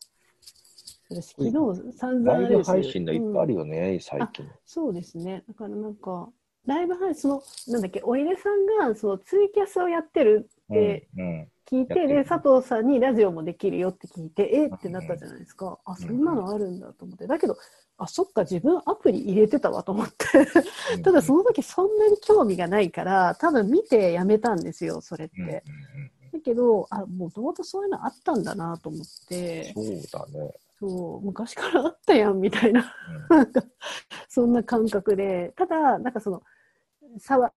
[1.11, 1.53] 私、昨日
[1.99, 4.47] 散々ライブ配信のいっぱいあるよね、最近。
[4.65, 5.45] そうですね。
[5.49, 6.31] だからなんか、
[6.67, 10.49] ライブ配信、その、なんだっけ、おいでさんが、そのツイキャスをやってる
[11.67, 15.79] 聞いて、で、佐藤さんにラジオもできるよって聞いて、えってなったじゃないですか。
[15.85, 17.27] あ、そんなのあるんだと思って。
[17.27, 17.57] だけど、
[17.99, 20.15] あ、そっか、自分アプリ入れてたわと思って。
[20.95, 25.65] うん ただ、その時そんなに興味がないから、多分見てやめたんですよ、それって。
[26.33, 30.55] だけど、あ、もともとそういうのあったんだなと思って、そうだね。
[30.81, 32.95] そう、昔からあったやん、みたいな。
[33.29, 33.63] なんか、
[34.29, 36.43] そんな感覚で、ただ、なんかその、
[37.19, 37.53] 触、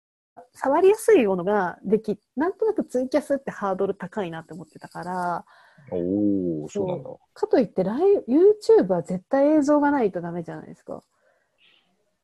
[0.54, 5.46] 触りやすいものができ、なんとなくツイキャスってハードル高いなって思ってたから、
[5.92, 7.10] おお、そうなんだ。
[7.34, 11.04] かといってライ、YouTube は絶対映像がないとダメじゃないですか。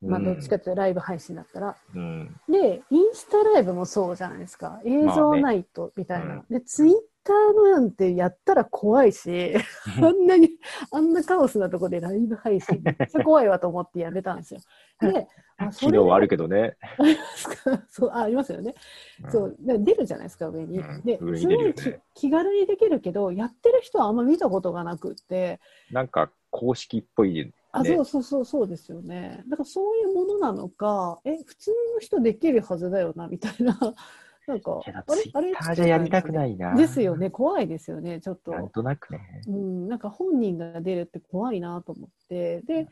[0.01, 1.75] まあ、どっちかというとライブ配信だったら。
[1.93, 2.35] うん。
[2.47, 4.79] で、インスタライブもそうじゃないですか。
[4.85, 6.35] 映像ないと、みたいな。
[6.35, 6.93] うんで、ツイッ
[7.29, 9.53] ターのなんてやったら怖いし、
[10.01, 10.49] あんなに、
[10.91, 14.59] あんなカオスなとこでライブ配信、 めっちゃ怖いわと思ってやめたんですよ。
[14.99, 15.27] で、
[15.57, 16.75] あ、昨日はあるけどね。
[16.81, 18.73] ありますかそう、あ、ありますよね。
[19.23, 20.79] うんそう、で出るじゃないですか、上に。
[20.79, 21.75] うんで、すごい
[22.15, 25.59] 気軽にできるけど、やってる人はあんま見たことがなくって、
[25.91, 27.53] なんか公式っぽい、ね。
[27.71, 29.43] あ、そうそうそう、そうですよね。
[29.47, 33.77] だからそういうものなのか、え、普通の人できるはずだよな、みたいな。
[34.49, 35.21] なんか、けどあれ？
[35.21, 36.75] ツイッターじゃやりたくないな。
[36.75, 38.51] ですよね、怖いですよね、ちょっと。
[38.51, 39.41] なんとなくね。
[39.47, 42.87] うん、なんか本人が出るって怖いなと思って、で、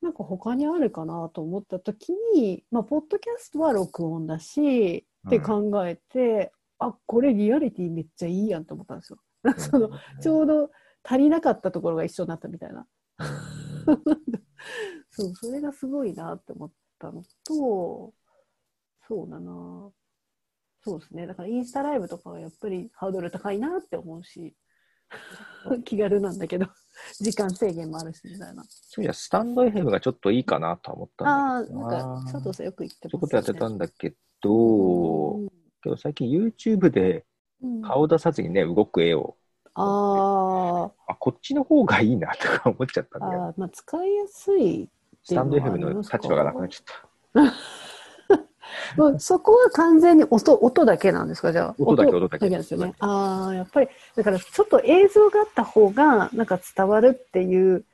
[0.00, 9.18] なんか他にあるかなと思った時に、まあ、ポッドキャストは録音だし、って考えて、あ、これリアリティめっちゃいいやんと思ったんですよ。
[9.58, 9.90] その、
[10.22, 10.70] ちょうど
[11.02, 12.86] 足りなかったところが一緒になったみたいな。
[15.10, 18.14] そう、それがすごいなって思ったのと、
[19.06, 19.90] そうだな。
[20.82, 21.26] そうですね。
[21.26, 24.54] だからインスタライブとかはやっぱりハードル高いなって思うし、
[25.84, 26.66] 気軽なんだけど、
[27.20, 28.64] 時間制限もあるしみたいな。
[28.68, 34.12] そういや、スタンド FM がちょっといいかなとは思ったああー、んだけどなんか佐藤さんよく言ってますそういうことやってたんだけう
[34.42, 35.48] ど、ん
[35.82, 37.26] けど最近 YouTube で
[37.62, 39.36] うん顔出さずにね、動く絵を、
[39.74, 43.42] ああ、こっちの方がいいなとか思っちゃったんーだよ。
[43.46, 44.88] あー、まあ使いやすい
[45.24, 47.10] スタンド FM の立場がなくなっちゃった。
[48.96, 51.74] まあ、そこは完全に音音だけなんですかじゃあ？
[51.78, 52.94] 音だけ音だけですよね。
[52.98, 57.84] ああ、やっぱり、だからちょっと映像があった方が、なんか伝わるっていう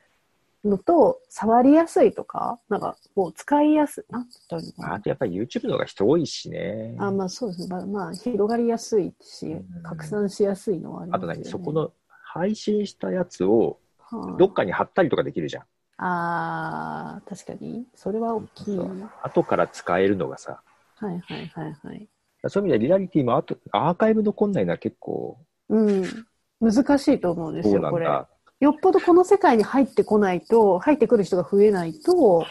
[0.65, 6.95] のと、触りやすいとか、なんかこう使いやすい、なんて言ったらいいのあとやっぱり YouTube の方が人多いしね。
[6.99, 7.67] あまあそうですね。
[7.69, 11.33] まあ、まあ、広がりやすいしうん、拡散しやすいのはありますよね。
[11.33, 11.91] あと何、そこの
[12.23, 15.63] 配信したやつをはあ、どっかに貼ったりとかできるじゃん。
[15.99, 17.85] ああ、確かに。
[17.95, 18.79] それは大きい。
[19.23, 20.61] 後から使えるのがさ。
[21.01, 22.07] いはいはいはい。
[22.49, 25.37] そういう意味ではリアリティも後アーカイブ残んないのは結構
[25.69, 26.25] うん。
[26.59, 28.07] 難しいと思うんですよ、これ。
[28.59, 32.45] よっぽどこの世界に入ってこないと、入ってくる人が増えないと、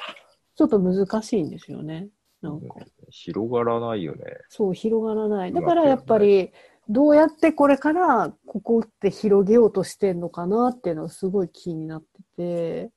[0.55, 2.09] ちょっと難しいんですよね。
[2.40, 2.76] なんか、
[3.11, 4.24] 広がらないよね。
[4.49, 5.53] そう、広がらない。
[5.53, 6.53] だからやっぱり、
[6.88, 12.90] どうやってこれからここって広げようとしてんのかなっていうのがすごい気になってて、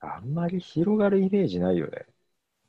[0.00, 2.04] あんまり広がるイメージないよね。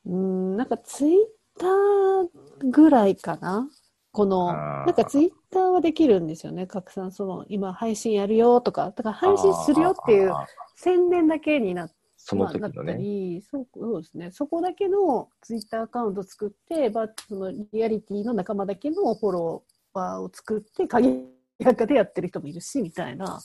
[0.05, 1.15] うん、なんかツイッ
[1.59, 3.69] ターぐらいかな？
[4.11, 6.67] この、なんかツイッターはできるんですよね？
[6.67, 10.33] 拡散、その、今配信やるよとか、だから配信するよっていう
[10.75, 11.95] 宣伝だけになって、
[12.25, 12.97] その時のね。
[12.99, 21.25] りそうそうですね、そこだけのツイッターアカウント作って、まあ、そのリアリティの仲間だけのフォロワーを作って、鍵
[21.59, 23.41] 役でやってる人もいるし、みたいな、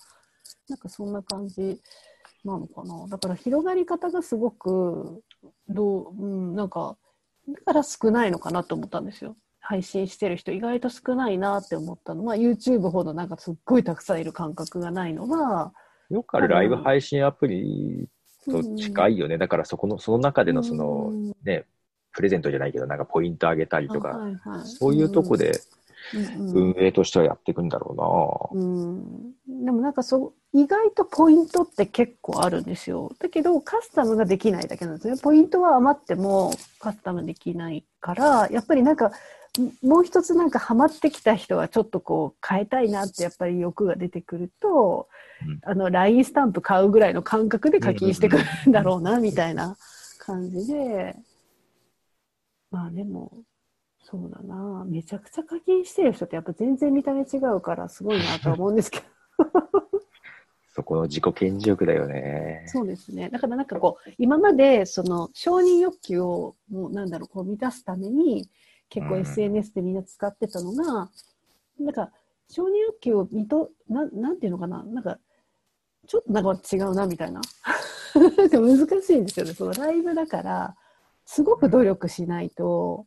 [0.68, 1.80] なんかそんな感じ
[2.44, 3.06] なのかな。
[3.08, 5.22] だから広がり方がすごく、
[5.68, 6.96] どう、うん、なんか、
[7.48, 9.36] だから少ないのかなと思ったんですよ。
[9.60, 15.72] 配信してる人意外と少ないなって思ったのは、YouTube ほどなんかすっごいたくさんいる感覚がないのは、
[16.10, 18.08] よくあるライブ配信アプリ
[18.46, 19.36] と近いよね。
[19.36, 21.66] だからそこの、その中でのその、うんね、
[22.12, 25.78] プレゼントじゃないけど、なんかポイントあげたりとか、はいはいそういうとこでうん
[26.14, 29.32] 運営としてはやっていくんだろうん、
[29.64, 33.12] でもなんかそう意外とポイントって結構あるんですよ。
[33.18, 35.16] だけどカスタムができないだけなんですね。
[35.22, 39.12] ポイントは余ってもカスタムできないからやっぱりなんか
[39.82, 45.08] もう一つなんかハマってきた人はちょっとこう変えたいなってやっぱり欲が出てくると、
[45.46, 45.60] うん。
[45.62, 49.76] あの LINE スタンプ買うぐらいの感覚で課金してくるんだろうなみたいな
[50.18, 51.16] 感じで。
[52.70, 53.32] まあでも
[54.10, 59.04] そうだなめちゃくちゃ課金してる人ってやっぱ全然見た目違うからすごいなとは思うんですけど
[59.44, 60.00] う。
[60.72, 62.64] そこの自己顕示欲だよね。
[62.68, 68.48] そうですねだからなんかこう今までその承認欲求をもうなんだろうこう満たすために
[68.88, 71.10] 結構うん SNS でみんな使ってたのが、
[71.78, 72.10] なんか
[72.48, 75.18] 承認欲求を見とななんていうのかななんか
[76.06, 77.42] ちょっとなんか違うなみたいな。
[78.50, 79.52] 難しいんですよね。
[79.52, 80.76] そのライブだから、
[81.26, 83.06] すごく努力しないと、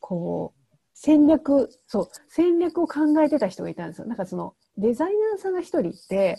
[0.00, 0.60] こう、
[0.94, 4.06] 戦略、そう、戦略を考えてた人がいたんですよ。
[4.06, 6.36] なんかその、デザイナーさんが一人って、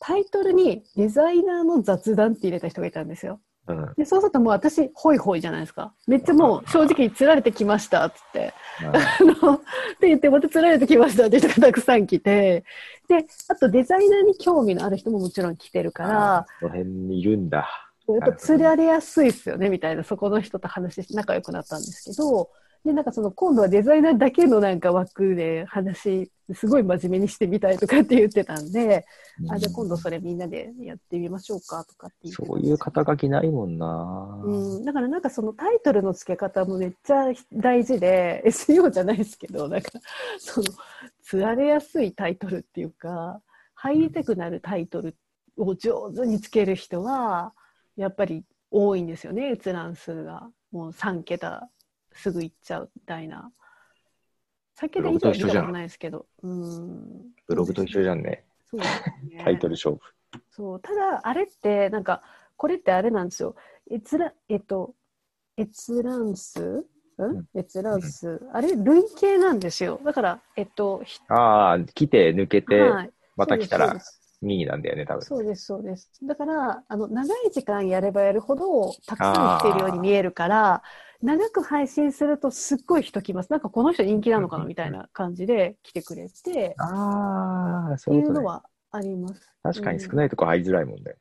[0.00, 3.40] タイトルにデザイナーの雑談って入れた人がいたんですよ。
[3.66, 3.94] うん。
[3.96, 5.92] で、そうするともう私、ホイホイじゃないですか。
[6.06, 8.54] めっちゃもう正直釣られてきましたっつって。
[8.86, 8.92] あ
[9.24, 9.60] の、っ
[10.00, 12.64] て言って、また釣られてきましたって人がたくさん来て、
[13.08, 17.68] で、あとデザイナーに興味のある人ももちろん来てるから、この辺にいるんだ。
[18.06, 22.50] やっぱ釣られやすいっすよね、みたいな、そこの人と話して仲良くなったんですけど、
[22.84, 29.04] で、なんかその今度はデザイナーだけのなんか枠で話、すごい真面目にしてみたいとかって言ってたんで、
[29.50, 34.40] あ、じゃあ今度それみんなでやってみましょうかとかってそういう肩書きないもんな。
[34.42, 39.90] うん、だからなんかそのタイトルの付け方もめっちゃ大事で SEO じゃないですけどなんか
[40.38, 40.66] その
[41.22, 43.40] 釣られやすいタイトルっていうか
[43.74, 45.16] 入りたくなるタイトル
[45.58, 47.52] を上手につける人は
[47.96, 50.48] やっぱり多いんですよね閲覧数が。
[50.70, 51.68] もう3桁
[52.18, 53.50] すぐいっちゃうみたいな。
[54.78, 56.26] 3桁以上は見たことないですけど。
[56.42, 57.32] うん。
[57.46, 58.44] ブログと一緒じゃんね。
[58.70, 59.42] そうですね。
[59.44, 60.00] タイトル勝負。
[60.50, 60.80] そう。
[60.80, 62.22] ただあれってなんか
[62.56, 63.56] これってあれなんですよ。
[63.90, 64.94] 閲覧えっと
[65.56, 66.86] 閲覧数？
[67.18, 67.38] うん？
[67.38, 67.48] ん。
[67.56, 70.00] 閲覧数、あれ累計なんですよ。
[70.04, 73.10] だからえっとひああ、来て抜けて、はい。
[73.36, 75.22] また来たらそうです2位なんだよね、多分。
[75.22, 76.12] そうですそうです。
[76.22, 80.82] だからあの長い時間やればやるほどたくさん来てるように見えるから
[81.22, 83.50] 長く配信するとすっごい人来ます。
[83.50, 84.64] なんかこの人人気なのかな？
[84.64, 86.74] みたいな感じで来てくれて。
[86.78, 89.52] ああ、そういうのはあります。
[89.62, 91.16] 確かに少ないとこ入りづらいもんね。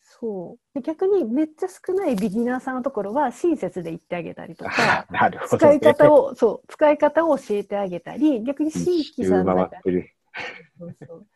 [0.00, 0.74] そう。
[0.74, 5.78] で逆にめっちゃ少ないビギナーさんのところは親切で言ってあげたりとか なるほど、ね。
[5.78, 10.10] 使い方を、そう、使い方を教えてあげたり、逆に新規さん回だってる。
[10.78, 11.26] そうそう。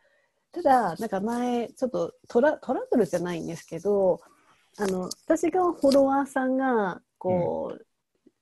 [0.51, 4.21] ただ、なんか前、ちょっとトラトラブルじゃないんですけど、
[4.77, 7.85] あの、私がフォロワーさんが、こう、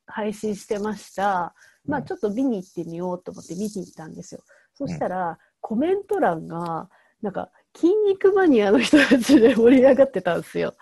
[0.06, 1.54] 配信してました。
[1.86, 4.42] まあ、ちょっと見に行ってみようと思って見に行ったんですよ。
[4.74, 6.90] そしたら、コメント欄が、
[7.22, 10.76] なんか、筋肉マニアの人たちで盛り上がってたんですよ。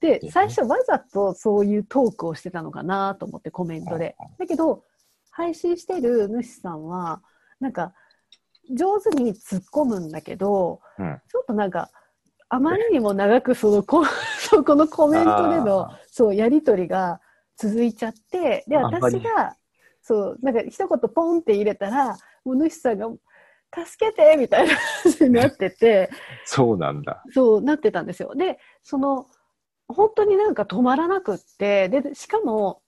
[0.00, 4.16] で、最初わざとそういうトークをしてたのかなと思ってコメントで。
[4.38, 4.84] だけど、
[5.30, 7.22] 配信してる主さんは、
[7.60, 7.92] なんか、
[8.74, 11.90] 上手に突っ込むんだけど、うんちょっとなんか、
[12.48, 14.04] あまりにも長くそのこ
[14.38, 17.20] そこのコメントでのあそうやり取りが
[17.56, 19.56] 続いちゃってで私が
[20.02, 23.08] そうなんか一言ポンって入れたらもう主さんが
[23.86, 26.10] 「助けて!」みたいな感じになってて
[26.44, 27.22] そうなんだ。
[27.32, 28.34] そうなってたんですよ。
[28.34, 29.26] でその
[29.88, 32.82] 本当になんか止まらなくってでしかも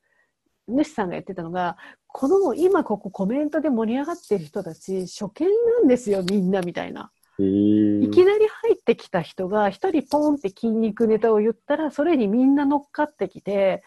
[0.66, 5.48] 主さんが言ってたのがこの今ここコメントで盛り上がってる人たち初見
[5.80, 7.10] なんですよみんなみたいな。
[7.40, 13.84] いきなり入ってきた人が一人ポンって筋肉ネタを言ったらそれにみんな乗っかってきて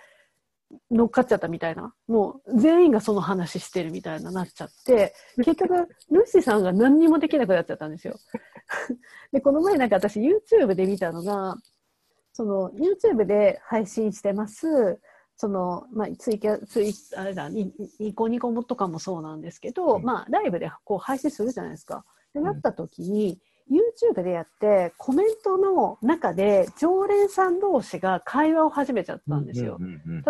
[0.90, 1.94] 乗っかっちゃったみたいな。
[2.08, 5.74] もう全員がその話してるみたいななっちゃって結局
[6.12, 8.16] ルーシーさんが何にもできなくなっちゃったんですよ。
[9.32, 11.58] でこの前なんか私 YouTube で見たのが
[12.34, 15.00] その YouTube で配信してます。
[15.38, 20.04] その、まあ、ツイキャツイあれだニニコニコもとかもそうなんですけど、うん。
[20.04, 22.06] まあ、ライブでこう配信するじゃないですか。
[22.34, 23.40] でなった時に、
[23.72, 29.78] YouTube でやってコメントの中で常連さん同士が会話を始めちゃったんですよ。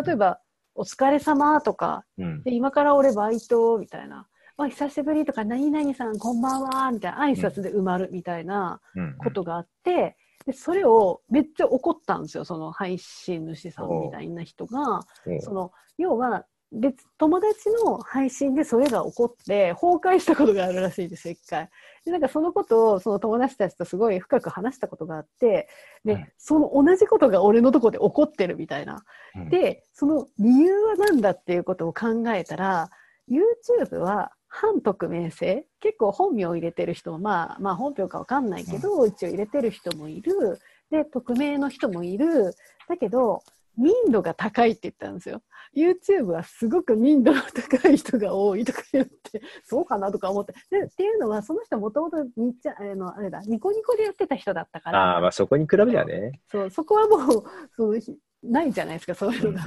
[0.05, 0.39] 例えば
[0.75, 2.43] 「お疲れ様とかうん。
[2.43, 4.27] で今から俺バイトみたいな
[4.57, 9.17] 「あ久しぶり」とか「何々さんこんばんは」みたいな挨拶で埋まるみたいなうん。
[9.17, 15.01] ことがあって、でそれをめっちゃ怒ったんですよその配信主さんみたいな人が。
[15.25, 15.41] うん。
[15.41, 21.69] その要は別友達の配信でそれが起こって崩壊したことがあるらしいんですよ一回。
[22.05, 25.67] でなんかそのことをその友達たちとすごい深く話したことがあって
[26.05, 29.03] で、うんその同じことが俺のとこで起こってるみたいな。
[29.35, 29.49] うん。
[29.49, 32.89] でその理由は何だっていうことを考えたら
[33.29, 40.59] YouTube は反匿名性結構本名を入れてる人もまあまあ本名かわかんないけど、一応入れてる人もいる。
[40.89, 42.53] で匿名の人もいる。
[42.87, 43.43] だけど
[43.77, 45.41] 民度が高いって言ったんですよ
[45.75, 56.39] YouTube はすごく民度の高い人が多いとか言って そうかなとか思ってでっていうのはその人もともとにっちゃあのあれだニコニコでやってた人だったからああ、まあそこに比べりゃね。
[56.49, 57.43] そう、そこはもう、
[57.75, 59.65] そのひないじゃないですか、そういうのが。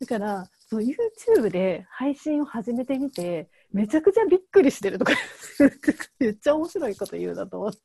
[0.00, 5.12] だから、その YouTube で配信を始めてみて、めちゃくちゃびっくりしてるとか、
[6.18, 7.78] めっちゃ面白いこと言うなと思って。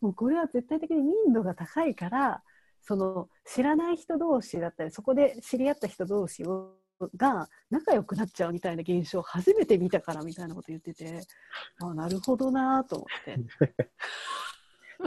[0.00, 2.42] もうこれは絶対的に民度が高いから、
[2.82, 6.74] その知らない人同士だったり、そこで知り合った人同士を
[7.16, 11.22] が仲良くなっちゃうみたいな現象を初めて見たからみたいなこと言ってて、
[11.82, 13.36] あなるほどなと思って。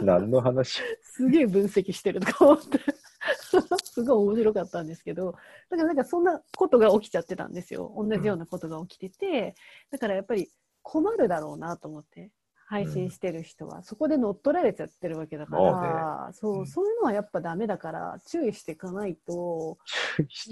[0.02, 0.82] 何の話？
[1.04, 2.80] すげえ分析してるとか思って。
[3.84, 5.34] すごい面白かったんですけど、
[5.70, 7.94] だからなんかそんなことが起きちゃってたんですよ。
[7.96, 9.56] 同じようなことが起きてて、
[9.92, 10.50] だからやっぱり
[10.82, 12.32] 困るだろうなと思って。
[12.74, 16.68] 配信してる人は、そこで乗っ取られちゃってるわけだから、そう、うん。
[16.68, 19.78] そういうのはやっぱダメだから注意していかないと、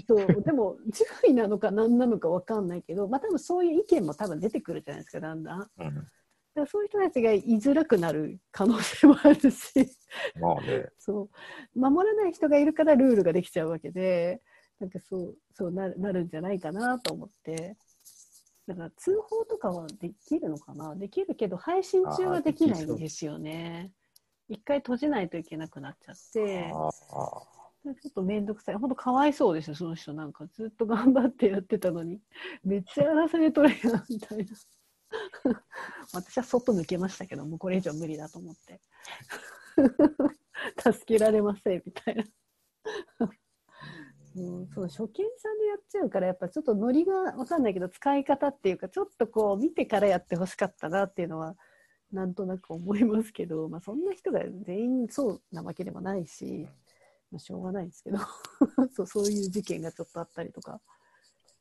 [0.07, 5.59] そうでも注意なのか何なのか分かんないけど、まあ多分そういう意見も多分出てくるじゃないですか、だんだん。
[5.59, 6.11] だかうん
[6.55, 9.73] らそういう人たちが言いづらくなる可能性もあるし。
[10.39, 10.89] まあね。
[10.99, 11.29] そ
[11.75, 11.79] う。
[11.79, 14.41] 守らない人がいるからルールができちゃうわけで
[14.79, 17.77] なんかそうそうなるなるんじゃないかなと思って
[18.67, 20.95] だから通報とかはできるのかな？
[20.95, 23.91] できるけど配信中はできないんですよね。
[24.49, 26.71] 一回閉じないといけなくなっちゃって。
[26.71, 28.75] ちょっと面倒くさい。
[28.75, 30.45] 本当かわいそうですよその人なんか。
[30.53, 32.19] ずっと頑張ってやってたのに。
[32.63, 34.45] めっちゃやらされとるやんみたいな。
[36.13, 38.79] 私は外抜けましたけどもうこれ以上無理だと思って。
[40.93, 42.23] 助けられませんみたいな。
[44.35, 51.55] うん、そう初見さんでやっちゃうからやっぱちょっとノリがわかんないけど使い方っていうかちょっとこう見てからやってほしかったなっていうのは
[52.11, 56.67] なんとなく思いますけど、まあ、そんな人が全員そうなわけでもないし、
[57.31, 58.19] まあ、しょうがないですけど
[58.93, 60.79] そうそういう事件がちょっとあったりとか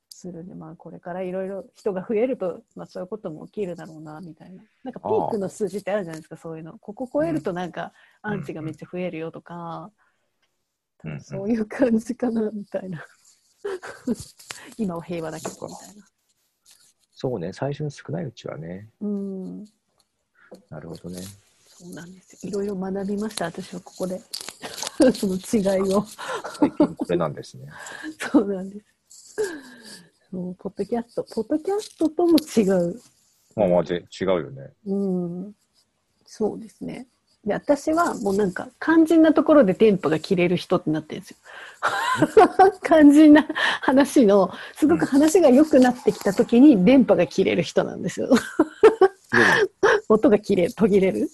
[0.08, 4.62] するんで、まあ、これからいろいろ人が増えると、まあ、そういうことも起きるだろうなみたいな。
[4.84, 6.78] なんかピークの数字ってあるじゃないですかそういうの。
[6.78, 9.90] ここ超えるとなんかアンチがめっちゃ増えるよとか、
[11.04, 11.20] うん。
[11.20, 13.04] そういう感じかなみたいな。
[14.76, 16.06] 今は平和だけどみたいな。
[17.12, 18.88] そうね、最初の少ないうちはね。
[19.00, 19.64] うん。
[20.70, 21.20] なるほどね。
[21.66, 22.50] そうなんですよ。
[22.50, 24.20] いろいろ学びました私はここで。
[25.14, 26.04] その違いを。
[26.58, 27.66] 最近これなんですね。
[28.32, 29.36] そうなんです。
[30.30, 31.24] そうポッドキャスト。
[31.24, 33.00] ポッドキャストとも違う。
[33.56, 34.72] まあまあ、ぜ違うよね。
[34.86, 35.56] うん、
[36.24, 37.08] そうですね。
[37.44, 41.36] で、私はもうなんか肝心なところで電波が切れる人ってなってるんですよ。
[42.84, 43.46] 肝心な
[43.80, 48.28] 話の、すごく話が良くなってきた時に電波が切れる人なんですよ。
[50.08, 51.28] 音が切れる、途切れる？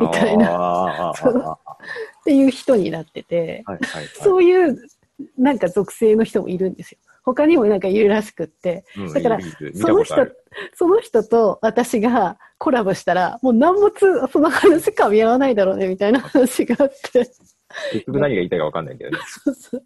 [0.00, 1.12] みたいな。
[1.12, 4.06] っていう人になってて、はいはいはい。
[4.22, 4.78] そういう
[5.36, 6.98] なんか属性の人もいるんですよ。
[7.22, 9.38] 他にもなんかいるらしくって、うんだから
[9.74, 10.26] その人
[10.74, 17.30] その人と私がコラボしたら、もう何もつその話噛み合わないだろうね、みたいな 話があって。
[17.92, 19.18] 結局何が言いたいか分かんないけどね。
[19.44, 19.84] そうそう。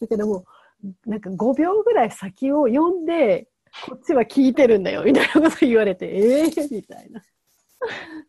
[0.00, 0.44] だけども
[0.84, 3.48] う、なんか5秒ぐらい先を読んで、
[3.86, 7.22] こっちは聞いてるんだよ、みたいなこと言われて、ええー、みたいな。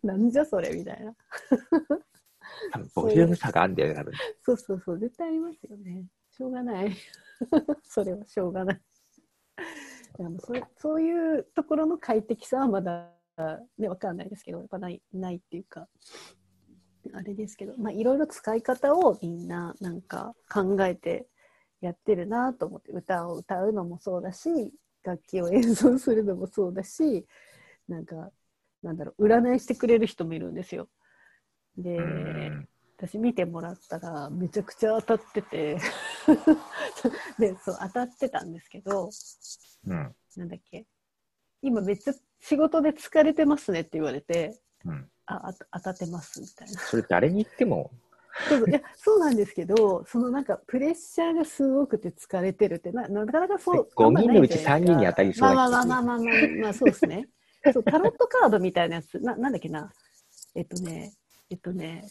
[0.03, 1.15] なんじゃそれ、みたいな。
[2.71, 4.13] 多分ボリューム差があるんだよね、多分。
[4.43, 6.05] そうそうそう、絶対ありますよね。
[6.29, 6.95] しょうがない。
[7.83, 8.81] それはしょうがない。
[10.17, 13.09] でもそそういうところの快適さはまだ、
[13.77, 15.87] ね、わかんないですけど、やっぱないないっていうか、
[17.13, 21.27] あれですけど、まあ、いろいろ使い方をみんななんか考えて
[21.81, 27.25] やってるなと思って、歌を歌うのもそうだし、楽器を演奏するのもそうだし、
[27.87, 28.31] なんか、
[28.81, 30.89] なんだろう、占いしてくれる人もいるんですよ。
[31.77, 32.67] で、うん
[32.97, 35.77] 私見てもらったらめちゃくちゃ当たってて
[37.37, 39.09] でそう当たってたんですけど
[39.87, 40.15] うん。
[40.35, 40.85] なんだっけ
[41.61, 45.09] 今めっちゃ仕事で疲れてますねって言われてうん。
[45.27, 46.79] ああ当たってますみたいな。
[46.79, 47.91] それ誰に言っても、
[48.47, 54.95] そういやそうなんですけどそのなんかプレッシャーがすごくて疲れてるってななかなかそう5あんま人のうち3ないじゃないですか。
[54.95, 57.27] 人に当たりそうまあな気がまあまあまあまあまあ、まあ、そうですね。
[57.73, 59.91] そうタロットカードみたいなやつななんだっけな。
[60.55, 61.13] えっとね
[61.49, 62.05] えっとね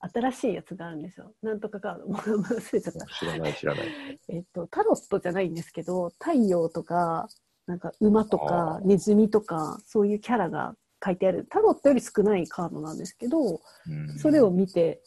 [0.00, 1.32] 新しいやつがあるんですよ。
[1.42, 2.06] なんとかカード。
[2.06, 3.06] もう忘れちゃった。
[3.18, 3.86] 知らない知らない。
[4.28, 7.28] えっと、タロットじゃないんですけど、太陽とか、
[7.66, 10.74] なんか馬とかあ、ネズミとか、そういうキャラが
[11.04, 11.46] 書いてある。
[11.50, 15.02] タロットより少ないカードなんですけど、うんそれを見て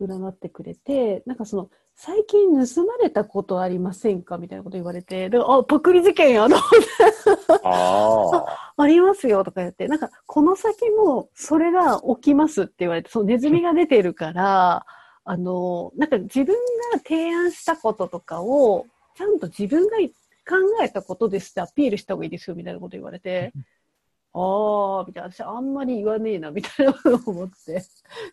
[0.00, 4.38] 占ってくれて、なんかその、最近盗まれたことありませんか？
[4.38, 8.72] みたいなこと言われて、であ、パクリ事件やと思ってあ あ。
[8.82, 14.84] ありますよとか言って、なんかこの先もそれが起きますって言われて、そのネズミが出てるから、
[15.24, 16.56] あの、なんか自分
[16.92, 23.52] が提案したこととかを、ちゃんと自分が考えたことですってアピールした方がいいですよみたいなこと言われて、
[24.34, 27.80] ああ、みたいな、私あんまり言わねえな、みたいなことを思って、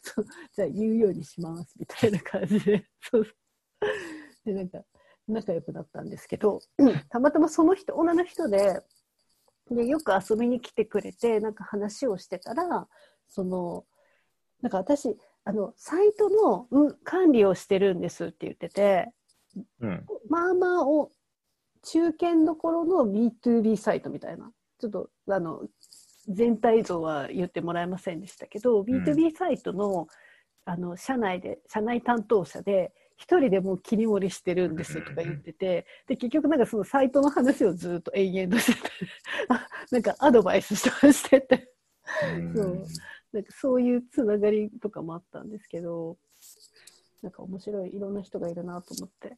[0.02, 3.28] そうじゃあ言うようにします、みたいな感じで、そう
[4.46, 4.84] で、なんか
[5.28, 6.62] 仲良くなったんですけど、
[7.10, 8.82] たまたまその人、女の人で、
[9.72, 12.88] で、よく遊びに来てくれて、なんか話をしてたら、
[13.28, 13.86] その、
[14.62, 15.16] なんか私、
[15.46, 19.12] あの、サイトの、うん、管理をしてるんですって言ってて、
[19.80, 20.06] うん。
[20.28, 21.12] まあまあを、
[21.82, 24.52] 中堅どころの B2B サイトみたいな。
[24.80, 25.62] ちょっと、あの、
[26.28, 30.08] 全体像は言ってもらえませんでしたけど、B2B サイトの
[30.66, 38.90] あの社内で社内担当者で一人でもう切り盛りしてるんですとか言っててで結局なんかそのサイトの話をずっと延々としてて
[39.50, 41.74] あ なんかアドバイスしてて。
[42.56, 42.86] そう。
[43.32, 46.18] なんかそういうつながりとかもあったんですけど
[47.22, 49.38] なんか面白いいろんな人がいるなと思って。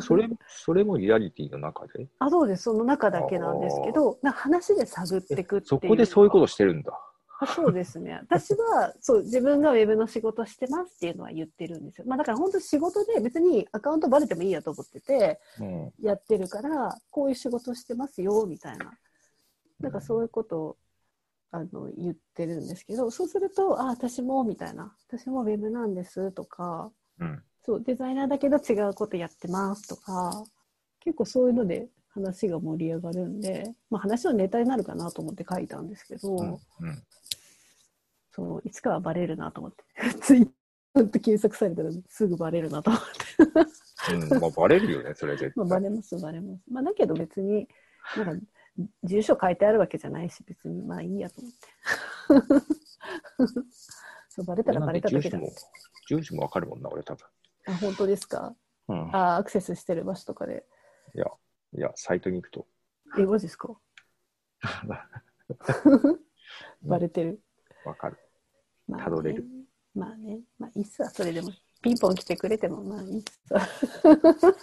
[0.00, 2.08] それ、それもリアリティの中で？
[2.20, 2.62] あそうです。
[2.62, 6.92] その中だけなんですけどな話で探っていくっていうそこでそういうことしてるんだ。
[7.40, 8.20] あそうですね。
[8.28, 12.04] 私はそう自分がウェブの仕事してますっていうのは言ってるんですよ。
[12.06, 15.92] まあだから本当仕事で別にアカウントバレてもいいやと思っててうん。
[16.00, 18.92] やってるからこういう仕事してますよみたいな。
[19.80, 20.76] なんかそういうことを
[21.52, 24.94] あの言ってるんですけど、そうすると、あ、私もみたいな。
[25.08, 27.42] 私もウェブなんですとか、うん。
[27.64, 30.44] そう、デザイナーだけど違うことやってますとか、
[31.00, 36.48] 結構そういうので話が盛り上がるんで、まあ話のネタになるかなと思って書いたんですけど、うん。
[36.50, 36.58] うん。
[38.32, 39.84] そう、いつかはバレるなと思って。
[40.22, 40.50] ツイッ
[40.94, 44.14] ターって検索されたらすぐバレるなと思って。
[44.32, 45.80] うん、まあ、バレるよね、それは絶まあ、対。
[45.80, 46.62] バレます、バレます。
[46.70, 47.68] まあ、だけど別に、
[48.16, 48.46] なんか、
[49.04, 51.68] 住所書いてあるわけじゃないし、別にまあいいやと思って。
[54.30, 55.38] そう、バレたらバレただけだ。
[55.38, 55.52] 住所も、
[56.08, 57.26] 住所もわかるもんな、俺多分。
[57.66, 58.54] あ、本当ですか？
[58.88, 59.14] うん。
[59.14, 60.64] あ、アクセスしてる場所とかで。
[61.14, 61.26] いや、
[61.74, 62.66] いや、サイトに行くと。
[63.18, 63.76] え、マジですか？
[66.82, 67.40] バレてる。
[67.84, 68.18] わかる。
[68.88, 69.44] まあね辿れる。
[69.94, 70.40] まあね。
[70.58, 71.50] まあいいっすわ、それでも。
[71.82, 73.22] ピンポン来てくれても、まあいいっ。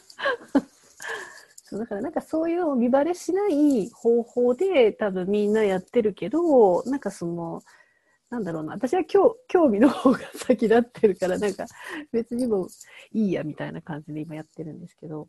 [1.69, 7.61] そうだからなんかそういう見バレしない方法で多分みんなやってるけど、なんかその、
[8.29, 11.65] なんだろうな、私は興興味の方が先立ってるから、なんか
[12.13, 12.67] 別にもう
[13.11, 15.27] いいやみたいな感じで今やってるんですけど、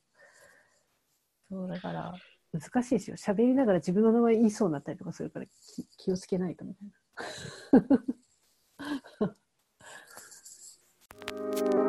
[1.51, 2.15] そうだから
[2.53, 3.17] 難しいですよ。
[3.17, 6.93] 喋りながら自分の名前言いそうになったりとかするから気気をつけないとみたいな。
[7.19, 7.83] Thank
[11.75, 11.88] you.